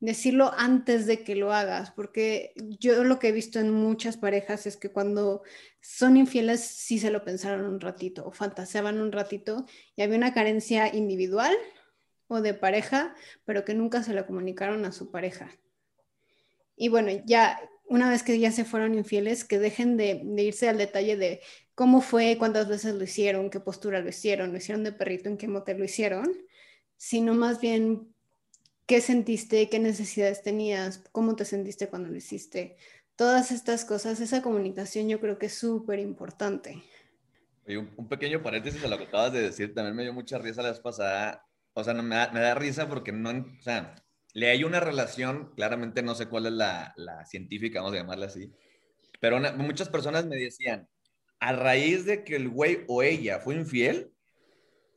decirlo 0.00 0.52
antes 0.56 1.06
de 1.06 1.22
que 1.22 1.36
lo 1.36 1.52
hagas, 1.52 1.90
porque 1.90 2.52
yo 2.56 3.04
lo 3.04 3.18
que 3.18 3.28
he 3.28 3.32
visto 3.32 3.60
en 3.60 3.70
muchas 3.70 4.16
parejas 4.16 4.66
es 4.66 4.76
que 4.76 4.90
cuando 4.90 5.42
son 5.80 6.16
infieles 6.16 6.60
sí 6.60 6.98
se 6.98 7.10
lo 7.10 7.24
pensaron 7.24 7.66
un 7.66 7.80
ratito 7.80 8.26
o 8.26 8.32
fantaseaban 8.32 9.00
un 9.00 9.12
ratito 9.12 9.66
y 9.96 10.02
había 10.02 10.16
una 10.16 10.34
carencia 10.34 10.94
individual 10.94 11.54
o 12.28 12.40
de 12.40 12.54
pareja, 12.54 13.14
pero 13.44 13.64
que 13.64 13.74
nunca 13.74 14.02
se 14.02 14.14
lo 14.14 14.26
comunicaron 14.26 14.84
a 14.84 14.92
su 14.92 15.10
pareja. 15.10 15.50
Y 16.76 16.88
bueno, 16.88 17.10
ya 17.26 17.60
una 17.90 18.08
vez 18.08 18.22
que 18.22 18.38
ya 18.38 18.52
se 18.52 18.64
fueron 18.64 18.94
infieles, 18.94 19.44
que 19.44 19.58
dejen 19.58 19.96
de, 19.96 20.22
irse 20.38 20.68
al 20.68 20.78
detalle 20.78 21.16
de 21.16 21.40
cómo 21.74 22.00
fue, 22.00 22.36
cuántas 22.38 22.68
veces 22.68 22.94
lo 22.94 23.02
hicieron, 23.02 23.50
qué 23.50 23.60
postura 23.60 24.00
lo 24.00 24.08
hicieron, 24.08 24.52
lo 24.52 24.58
hicieron 24.58 24.84
de 24.84 24.92
perrito, 24.92 25.28
en 25.28 25.36
qué 25.36 25.48
motel 25.48 25.78
lo 25.78 25.84
hicieron, 25.84 26.30
sino 26.96 27.34
más 27.34 27.60
bien 27.60 28.14
qué 28.90 29.00
sentiste, 29.00 29.68
qué 29.68 29.78
necesidades 29.78 30.42
tenías, 30.42 31.04
cómo 31.12 31.36
te 31.36 31.44
sentiste 31.44 31.88
cuando 31.88 32.08
lo 32.08 32.16
hiciste. 32.16 32.76
Todas 33.14 33.52
estas 33.52 33.84
cosas, 33.84 34.18
esa 34.18 34.42
comunicación 34.42 35.08
yo 35.08 35.20
creo 35.20 35.38
que 35.38 35.46
es 35.46 35.54
súper 35.54 36.00
importante. 36.00 36.82
Un, 37.68 37.88
un, 37.96 38.08
pequeño 38.08 38.42
paréntesis 38.42 38.82
a 38.82 38.88
lo 38.88 38.98
que 38.98 39.04
acabas 39.04 39.32
de 39.32 39.42
decir, 39.42 39.72
también 39.74 39.94
me 39.94 40.02
dio 40.02 40.12
mucha 40.12 40.38
risa 40.38 40.62
la 40.62 40.70
vez 40.70 40.80
pasada. 40.80 41.46
O 41.72 41.84
sea, 41.84 41.94
me 41.94 42.16
da 42.16 42.54
risa 42.56 42.88
porque 42.88 43.12
no, 43.12 43.30
o 43.30 43.62
sea, 43.62 43.94
le 44.32 44.50
hay 44.50 44.64
una 44.64 44.80
relación, 44.80 45.52
claramente 45.54 46.02
no 46.02 46.16
sé 46.16 46.26
cuál 46.26 46.46
es 46.46 46.52
la, 46.52 46.92
científica, 47.26 47.80
vamos 47.80 47.94
a 47.94 48.00
llamarla 48.00 48.26
así, 48.26 48.52
pero 49.20 49.38
muchas 49.56 49.88
personas 49.88 50.26
me 50.26 50.34
decían, 50.34 50.88
a 51.38 51.52
raíz 51.52 52.06
de 52.06 52.24
que 52.24 52.34
el 52.34 52.48
güey 52.48 52.84
o 52.88 53.04
ella 53.04 53.38
fue 53.38 53.54
infiel, 53.54 54.12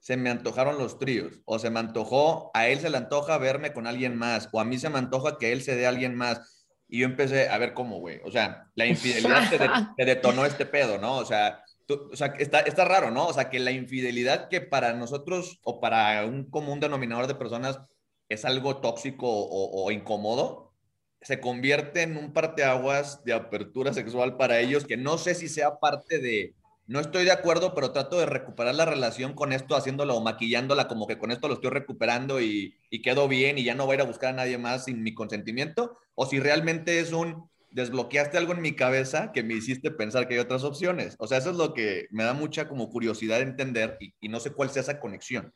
se 0.03 0.17
me 0.17 0.29
antojaron 0.29 0.77
los 0.77 0.99
tríos, 0.99 1.39
o 1.45 1.59
se 1.59 1.69
me 1.69 1.79
antojó, 1.79 2.51
a 2.53 2.67
él 2.67 2.81
se 2.81 2.89
le 2.89 2.97
antoja 2.97 3.37
verme 3.37 3.71
con 3.71 3.87
alguien 3.87 4.17
más, 4.17 4.49
o 4.51 4.59
a 4.59 4.65
mí 4.65 4.77
se 4.77 4.89
me 4.89 4.97
antoja 4.97 5.37
que 5.37 5.53
él 5.53 5.61
se 5.61 5.77
dé 5.77 5.85
a 5.85 5.89
alguien 5.89 6.13
más. 6.13 6.67
Y 6.89 6.99
yo 6.99 7.05
empecé 7.05 7.47
a 7.47 7.57
ver 7.57 7.73
cómo, 7.73 7.99
güey, 7.99 8.19
o 8.25 8.29
sea, 8.29 8.67
la 8.75 8.85
infidelidad 8.85 9.49
te, 9.95 10.03
detonó 10.05 10.45
este 10.45 10.65
pedo, 10.65 10.97
¿no? 10.97 11.15
O 11.15 11.23
sea, 11.23 11.63
o 11.87 12.17
sea 12.17 12.33
está, 12.37 12.59
está 12.59 12.83
raro, 12.83 13.11
¿no? 13.11 13.27
O 13.27 13.33
sea, 13.33 13.49
que 13.49 13.59
la 13.59 13.71
infidelidad 13.71 14.49
que 14.49 14.59
para 14.59 14.91
nosotros 14.91 15.61
o 15.63 15.79
para 15.79 16.25
un 16.25 16.49
común 16.49 16.81
denominador 16.81 17.27
de 17.27 17.35
personas 17.35 17.79
es 18.27 18.43
algo 18.43 18.81
tóxico 18.81 19.29
o, 19.29 19.89
incómodo, 19.89 20.73
se 21.21 21.39
convierte 21.39 22.01
en 22.01 22.17
un 22.17 22.33
parteaguas 22.33 23.23
de 23.23 23.31
apertura 23.31 23.93
sexual 23.93 24.35
para 24.35 24.59
ellos 24.59 24.83
que 24.83 24.97
no 24.97 25.17
sé 25.17 25.33
si 25.33 25.47
sea 25.47 25.79
parte 25.79 26.19
de, 26.19 26.55
no 26.85 26.99
estoy 26.99 27.23
de 27.23 27.31
acuerdo, 27.31 27.73
pero 27.73 27.91
trato 27.91 28.19
de 28.19 28.25
recuperar 28.25 28.75
la 28.75 28.85
relación 28.85 29.33
con 29.33 29.53
esto, 29.53 29.75
haciéndolo 29.75 30.15
o 30.15 30.21
maquillándola 30.21 30.87
como 30.87 31.07
que 31.07 31.17
con 31.17 31.31
esto 31.31 31.47
lo 31.47 31.53
estoy 31.55 31.69
recuperando 31.69 32.41
y, 32.41 32.75
quedo 33.03 33.27
bien 33.27 33.57
y 33.57 33.63
ya 33.63 33.75
no 33.75 33.85
voy 33.85 33.93
a 33.93 33.95
ir 33.95 34.01
a 34.01 34.05
buscar 34.05 34.33
a 34.33 34.37
nadie 34.37 34.57
más 34.57 34.85
sin 34.85 35.01
mi 35.01 35.13
consentimiento, 35.13 35.97
o 36.15 36.25
si 36.25 36.39
realmente 36.39 36.99
es 36.99 37.11
un 37.11 37.49
desbloqueaste 37.71 38.37
algo 38.37 38.53
en 38.53 38.61
mi 38.61 38.75
cabeza 38.75 39.31
que 39.31 39.43
me 39.43 39.55
hiciste 39.55 39.91
pensar 39.91 40.27
que 40.27 40.35
hay 40.35 40.39
otras 40.39 40.63
opciones. 40.63 41.15
O 41.19 41.27
sea, 41.27 41.39
eso 41.39 41.49
es 41.49 41.55
lo 41.55 41.73
que 41.73 42.07
me 42.11 42.23
da 42.23 42.33
mucha 42.33 42.67
como 42.67 42.89
curiosidad 42.89 43.37
de 43.37 43.43
entender 43.43 43.97
y, 43.99 44.29
no 44.29 44.39
sé 44.39 44.51
cuál 44.51 44.69
sea 44.69 44.81
esa 44.81 44.99
conexión. 44.99 45.53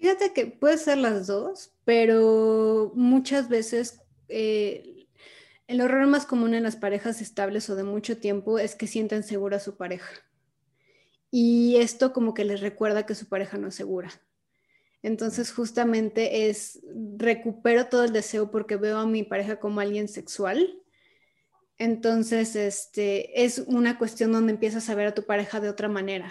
Fíjate 0.00 0.32
que 0.34 0.46
puede 0.46 0.78
ser 0.78 0.98
las 0.98 1.26
dos, 1.26 1.72
pero 1.84 2.92
muchas 2.94 3.48
veces 3.48 4.02
eh, 4.28 5.06
el 5.66 5.80
error 5.80 6.06
más 6.06 6.26
común 6.26 6.54
en 6.54 6.64
las 6.64 6.76
parejas 6.76 7.22
estables 7.22 7.70
o 7.70 7.76
de 7.76 7.84
mucho 7.84 8.18
tiempo 8.18 8.58
es 8.58 8.74
que 8.74 8.86
sienten 8.86 9.22
segura 9.22 9.56
a 9.56 9.60
su 9.60 9.76
pareja. 9.76 10.10
Y 11.30 11.76
esto 11.76 12.12
como 12.12 12.34
que 12.34 12.44
les 12.44 12.60
recuerda 12.60 13.06
que 13.06 13.14
su 13.14 13.28
pareja 13.28 13.58
no 13.58 13.68
es 13.68 13.74
segura. 13.74 14.10
Entonces 15.02 15.52
justamente 15.52 16.48
es, 16.48 16.80
recupero 17.16 17.86
todo 17.86 18.04
el 18.04 18.12
deseo 18.12 18.50
porque 18.50 18.76
veo 18.76 18.98
a 18.98 19.06
mi 19.06 19.22
pareja 19.22 19.58
como 19.60 19.80
alguien 19.80 20.08
sexual. 20.08 20.82
Entonces, 21.78 22.56
este, 22.56 23.44
es 23.44 23.58
una 23.58 23.96
cuestión 23.96 24.32
donde 24.32 24.52
empiezas 24.52 24.90
a 24.90 24.94
ver 24.94 25.06
a 25.06 25.14
tu 25.14 25.24
pareja 25.24 25.60
de 25.60 25.70
otra 25.70 25.88
manera, 25.88 26.30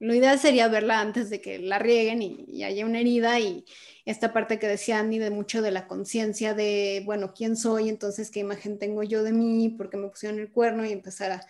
lo 0.00 0.14
ideal 0.14 0.38
sería 0.38 0.68
verla 0.68 1.00
antes 1.00 1.28
de 1.28 1.40
que 1.40 1.58
la 1.58 1.78
rieguen 1.78 2.22
y, 2.22 2.62
haya 2.62 2.86
una 2.86 3.00
herida 3.00 3.40
y 3.40 3.64
esta 4.04 4.32
parte 4.32 4.58
que 4.58 4.68
decía 4.68 5.00
Andy 5.00 5.18
de 5.18 5.30
mucho 5.30 5.60
de 5.60 5.72
la 5.72 5.88
conciencia 5.88 6.54
de, 6.54 7.02
bueno, 7.04 7.34
¿quién 7.34 7.56
soy? 7.56 7.88
Entonces, 7.88 8.30
¿qué 8.30 8.40
imagen 8.40 8.78
tengo 8.78 9.02
yo 9.02 9.22
de 9.24 9.32
mí? 9.32 9.70
¿Por 9.70 9.90
qué 9.90 9.96
me 9.96 10.08
pusieron 10.08 10.38
el 10.38 10.52
cuerno? 10.52 10.86
Y 10.86 10.92
empezar 10.92 11.32
a, 11.32 11.46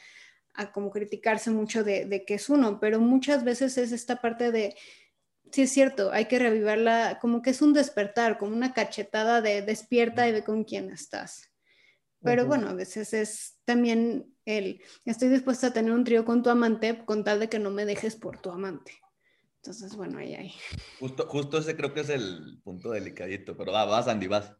a 0.58 0.72
como 0.72 0.90
criticarse 0.90 1.50
mucho 1.50 1.84
de, 1.84 2.04
de 2.04 2.24
qué 2.24 2.34
es 2.34 2.50
uno. 2.50 2.80
Pero 2.80 3.00
muchas 3.00 3.44
veces 3.44 3.78
es 3.78 3.92
esta 3.92 4.16
parte 4.16 4.50
de, 4.50 4.74
sí 5.52 5.62
es 5.62 5.72
cierto, 5.72 6.12
hay 6.12 6.26
que 6.26 6.38
revivirla 6.38 7.18
como 7.20 7.40
que 7.42 7.50
es 7.50 7.62
un 7.62 7.72
despertar, 7.72 8.38
como 8.38 8.54
una 8.54 8.74
cachetada 8.74 9.40
de 9.40 9.62
despierta 9.62 10.28
y 10.28 10.32
ve 10.32 10.44
con 10.44 10.64
quién 10.64 10.90
estás. 10.90 11.50
Pero 12.20 12.46
bueno, 12.46 12.68
a 12.68 12.74
veces 12.74 13.14
es 13.14 13.58
también 13.64 14.34
el, 14.44 14.82
estoy 15.04 15.28
dispuesta 15.28 15.68
a 15.68 15.72
tener 15.72 15.92
un 15.92 16.02
trío 16.02 16.24
con 16.24 16.42
tu 16.42 16.50
amante 16.50 17.04
con 17.04 17.22
tal 17.22 17.38
de 17.38 17.48
que 17.48 17.60
no 17.60 17.70
me 17.70 17.84
dejes 17.84 18.16
por 18.16 18.40
tu 18.40 18.50
amante. 18.50 18.92
Entonces, 19.62 19.94
bueno, 19.94 20.18
ahí, 20.18 20.34
ahí. 20.34 20.52
Justo, 20.98 21.28
justo 21.28 21.58
ese 21.58 21.76
creo 21.76 21.94
que 21.94 22.00
es 22.00 22.08
el 22.08 22.60
punto 22.64 22.90
delicadito, 22.90 23.56
pero 23.56 23.70
va, 23.70 23.84
vas, 23.84 24.08
Andy, 24.08 24.26
vas. 24.26 24.52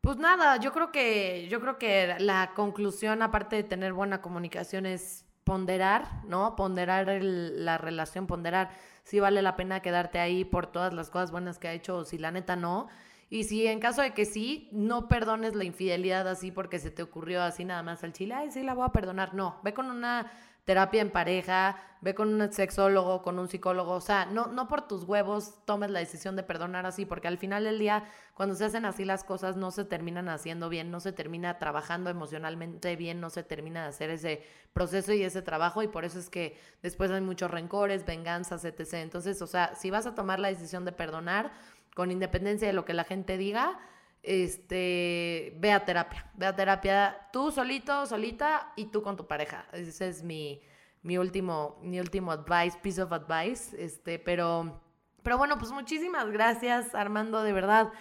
Pues 0.00 0.16
nada, 0.16 0.56
yo 0.56 0.72
creo 0.72 0.90
que, 0.92 1.46
yo 1.50 1.60
creo 1.60 1.78
que 1.78 2.16
la 2.18 2.52
conclusión, 2.54 3.20
aparte 3.22 3.56
de 3.56 3.64
tener 3.64 3.92
buena 3.92 4.22
comunicación, 4.22 4.86
es 4.86 5.26
ponderar, 5.44 6.24
¿no? 6.24 6.56
Ponderar 6.56 7.06
la 7.22 7.76
relación, 7.76 8.26
ponderar 8.26 8.70
si 9.04 9.20
vale 9.20 9.42
la 9.42 9.56
pena 9.56 9.80
quedarte 9.80 10.18
ahí 10.18 10.44
por 10.44 10.66
todas 10.66 10.94
las 10.94 11.10
cosas 11.10 11.30
buenas 11.30 11.58
que 11.58 11.68
ha 11.68 11.72
hecho 11.74 11.96
o 11.98 12.04
si 12.04 12.16
la 12.16 12.30
neta 12.30 12.56
no. 12.56 12.88
Y 13.28 13.44
si 13.44 13.66
en 13.66 13.78
caso 13.78 14.00
de 14.00 14.14
que 14.14 14.24
sí, 14.24 14.70
no 14.72 15.06
perdones 15.06 15.54
la 15.54 15.64
infidelidad 15.64 16.26
así 16.28 16.50
porque 16.50 16.78
se 16.78 16.90
te 16.90 17.02
ocurrió 17.02 17.42
así 17.42 17.64
nada 17.64 17.82
más 17.82 18.02
al 18.02 18.12
chile, 18.12 18.34
ay, 18.34 18.50
sí 18.50 18.62
la 18.62 18.74
voy 18.74 18.86
a 18.86 18.92
perdonar. 18.92 19.34
No, 19.34 19.60
ve 19.62 19.74
con 19.74 19.90
una 19.90 20.32
terapia 20.64 21.00
en 21.00 21.10
pareja, 21.10 21.76
ve 22.00 22.14
con 22.14 22.40
un 22.40 22.52
sexólogo, 22.52 23.22
con 23.22 23.38
un 23.38 23.48
psicólogo, 23.48 23.92
o 23.92 24.00
sea, 24.00 24.24
no, 24.26 24.46
no 24.46 24.68
por 24.68 24.88
tus 24.88 25.04
huevos 25.04 25.64
tomes 25.66 25.90
la 25.90 25.98
decisión 25.98 26.36
de 26.36 26.42
perdonar 26.42 26.86
así, 26.86 27.04
porque 27.04 27.28
al 27.28 27.38
final 27.38 27.64
del 27.64 27.78
día, 27.78 28.04
cuando 28.34 28.54
se 28.54 28.64
hacen 28.64 28.84
así 28.84 29.04
las 29.04 29.22
cosas, 29.24 29.56
no 29.56 29.70
se 29.70 29.84
terminan 29.84 30.28
haciendo 30.28 30.68
bien, 30.68 30.90
no 30.90 31.00
se 31.00 31.12
termina 31.12 31.58
trabajando 31.58 32.08
emocionalmente 32.08 32.96
bien, 32.96 33.20
no 33.20 33.30
se 33.30 33.42
termina 33.42 33.82
de 33.82 33.88
hacer 33.88 34.10
ese 34.10 34.42
proceso 34.72 35.12
y 35.12 35.22
ese 35.22 35.42
trabajo, 35.42 35.82
y 35.82 35.88
por 35.88 36.04
eso 36.04 36.18
es 36.18 36.30
que 36.30 36.58
después 36.82 37.10
hay 37.10 37.20
muchos 37.20 37.50
rencores, 37.50 38.06
venganzas, 38.06 38.64
etc. 38.64 38.94
Entonces, 38.94 39.42
o 39.42 39.46
sea, 39.46 39.74
si 39.74 39.90
vas 39.90 40.06
a 40.06 40.14
tomar 40.14 40.40
la 40.40 40.48
decisión 40.48 40.84
de 40.84 40.92
perdonar, 40.92 41.52
con 41.94 42.10
independencia 42.10 42.68
de 42.68 42.72
lo 42.72 42.84
que 42.84 42.94
la 42.94 43.04
gente 43.04 43.36
diga, 43.36 43.78
este, 44.22 45.56
ve 45.58 45.72
a 45.72 45.84
terapia, 45.84 46.30
ve 46.34 46.46
a 46.46 46.54
terapia 46.54 47.28
tú 47.32 47.50
solito, 47.50 48.06
solita 48.06 48.72
y 48.76 48.86
tú 48.86 49.02
con 49.02 49.16
tu 49.16 49.26
pareja. 49.26 49.66
Ese 49.72 50.08
es 50.08 50.22
mi, 50.22 50.60
mi 51.02 51.18
último, 51.18 51.78
mi 51.82 52.00
último 52.00 52.32
advice, 52.32 52.78
piece 52.82 53.00
of 53.02 53.12
advice, 53.12 53.74
este, 53.82 54.18
pero, 54.18 54.80
pero 55.22 55.38
bueno, 55.38 55.58
pues 55.58 55.72
muchísimas 55.72 56.30
gracias 56.30 56.94
Armando, 56.94 57.42
de 57.42 57.52
verdad. 57.52 57.92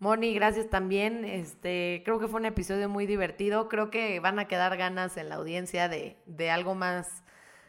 Moni, 0.00 0.32
gracias 0.32 0.70
también. 0.70 1.24
Este, 1.24 2.02
creo 2.04 2.20
que 2.20 2.28
fue 2.28 2.38
un 2.38 2.46
episodio 2.46 2.88
muy 2.88 3.06
divertido. 3.06 3.68
Creo 3.68 3.90
que 3.90 4.20
van 4.20 4.38
a 4.38 4.46
quedar 4.46 4.76
ganas 4.76 5.16
en 5.16 5.28
la 5.28 5.36
audiencia 5.36 5.88
de, 5.88 6.16
de 6.26 6.50
algo 6.50 6.76
más, 6.76 7.24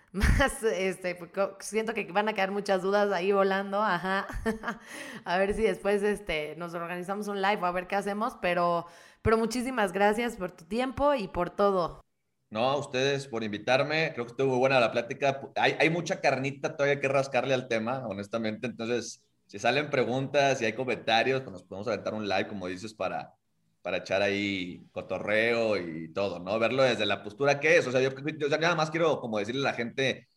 más, 0.11 0.63
este, 0.63 1.17
siento 1.59 1.93
que 1.93 2.11
van 2.11 2.29
a 2.29 2.33
quedar 2.33 2.51
muchas 2.51 2.81
dudas 2.81 3.11
ahí 3.11 3.31
volando, 3.31 3.81
ajá. 3.81 4.27
a 5.25 5.37
ver 5.37 5.53
si 5.53 5.61
después, 5.61 6.01
este, 6.01 6.55
nos 6.57 6.73
organizamos 6.73 7.27
un 7.27 7.41
live 7.41 7.61
o 7.61 7.65
a 7.65 7.71
ver 7.71 7.87
qué 7.87 7.95
hacemos, 7.95 8.35
pero, 8.41 8.87
pero 9.21 9.37
muchísimas 9.37 9.91
gracias 9.91 10.35
por 10.35 10.51
tu 10.51 10.65
tiempo 10.65 11.13
y 11.13 11.27
por 11.27 11.49
todo. 11.51 12.03
No, 12.49 12.71
a 12.71 12.77
ustedes 12.77 13.27
por 13.27 13.43
invitarme. 13.43 14.11
Creo 14.13 14.25
que 14.25 14.31
estuvo 14.31 14.57
buena 14.57 14.79
la 14.79 14.91
plática. 14.91 15.41
Hay, 15.55 15.75
hay 15.79 15.89
mucha 15.91 16.19
carnita 16.19 16.75
todavía 16.75 16.99
que 16.99 17.07
rascarle 17.07 17.53
al 17.53 17.67
tema, 17.67 18.07
honestamente. 18.07 18.65
Entonces, 18.65 19.23
si 19.45 19.59
salen 19.59 19.91
preguntas 19.91 20.59
y 20.61 20.65
hay 20.65 20.73
comentarios, 20.73 21.41
pues 21.41 21.51
nos 21.51 21.63
podemos 21.63 21.87
aventar 21.87 22.15
un 22.15 22.27
live, 22.27 22.47
como 22.47 22.65
dices, 22.67 22.93
para, 22.95 23.35
para 23.81 23.97
echar 23.97 24.21
ahí 24.21 24.85
cotorreo 24.91 25.77
y 25.77 26.11
todo, 26.13 26.39
¿no? 26.39 26.59
Verlo 26.59 26.83
desde 26.83 27.05
la 27.05 27.23
postura 27.23 27.59
que 27.59 27.77
es. 27.77 27.87
O 27.87 27.91
sea, 27.91 28.01
yo, 28.01 28.09
nada 28.59 28.75
más 28.75 28.91
quiero 28.91 29.19
como 29.21 29.39
decirle 29.39 29.61
a 29.61 29.71
la 29.71 29.77
gente, 29.77 30.27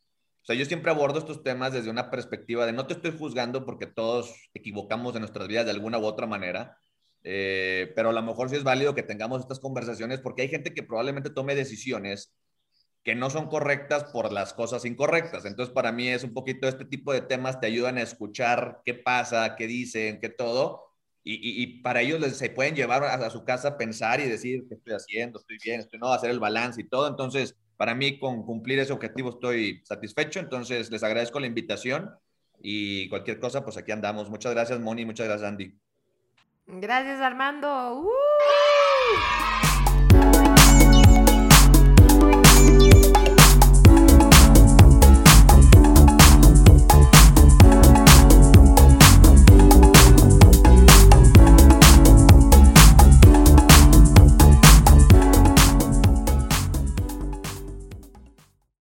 o 0.43 0.45
sea, 0.45 0.57
yo 0.57 0.65
siempre 0.65 0.91
abordo 0.91 1.19
estos 1.19 1.43
temas 1.43 1.73
desde 1.73 1.91
una 1.91 2.11
perspectiva 2.11 2.67
de 2.67 2.73
no 2.73 2.87
te 2.87 2.95
estoy 2.95 3.17
juzgando 3.17 3.65
porque 3.65 3.87
todos 3.87 4.35
equivocamos 4.55 5.15
en 5.15 5.21
nuestras 5.21 5.49
vidas 5.49 5.65
de 5.65 5.73
alguna 5.73 5.99
u 5.99 6.05
otra 6.05 6.27
manera, 6.27 6.79
eh, 7.25 7.93
pero 7.97 8.11
a 8.11 8.13
lo 8.13 8.23
mejor 8.23 8.51
sí 8.51 8.57
es 8.57 8.65
válido 8.65 8.95
que 8.95 9.03
tengamos 9.03 9.41
estas 9.41 9.61
conversaciones 9.61 10.21
porque 10.21 10.43
hay 10.43 10.49
gente 10.49 10.75
que 10.75 10.83
probablemente 10.83 11.31
tome 11.31 11.55
decisiones 11.55 12.35
que 13.05 13.15
no 13.15 13.31
son 13.31 13.49
correctas 13.49 14.05
por 14.05 14.33
las 14.33 14.55
cosas 14.55 14.85
incorrectas. 14.85 15.45
Entonces, 15.45 15.75
para 15.75 15.91
mí 15.93 16.09
es 16.09 16.23
un 16.25 16.33
poquito 16.33 16.69
este 16.69 16.85
tipo 16.85 17.13
de 17.13 17.23
temas 17.23 17.61
te 17.61 17.67
ayudan 17.67 17.99
a 17.99 18.03
escuchar 18.03 18.81
qué 18.85 18.95
pasa, 18.95 19.57
qué 19.57 19.67
dicen, 19.67 20.21
qué 20.21 20.29
todo, 20.29 20.92
y, 21.25 21.83
para 21.83 22.01
ellos 22.01 22.21
les, 22.21 22.37
se 22.37 22.51
pueden 22.51 22.75
llevar 22.75 23.05
a, 23.05 23.31
su 23.31 23.45
casa 23.45 23.69
a 23.69 23.79
pensar 23.79 24.21
y 24.21 24.29
decir 24.29 24.65
qué 24.69 24.75
estoy 24.75 24.95
haciendo, 24.95 25.39
estoy 25.39 25.59
bien, 25.63 25.81
estoy 25.81 26.01
no, 26.01 26.13
hacer 26.13 26.31
el 26.31 26.41
balance 26.41 26.81
y 26.81 26.89
todo. 26.89 27.07
Entonces, 27.07 27.57
para 27.77 27.95
mí 27.95 28.19
con 28.19 28.45
cumplir 28.45 28.81
ese 28.81 28.93
objetivo 28.93 29.31
estoy 29.31 29.83
satisfecho. 29.85 30.41
Entonces, 30.41 30.91
les 30.91 31.03
agradezco 31.03 31.39
la 31.39 31.47
invitación 31.47 32.11
y 32.61 33.09
cualquier 33.09 33.39
cosa, 33.39 33.65
pues 33.65 33.77
aquí 33.77 33.93
andamos. 33.93 34.31
Muchas 34.31 34.53
gracias, 34.53 34.81
Moni, 34.81 35.05
muchas 35.05 35.29
gracias, 35.29 35.49
Andy. 35.49 35.75
Gracias, 36.67 37.21
Armando. 37.21 38.01
¡Uh! 38.01 39.52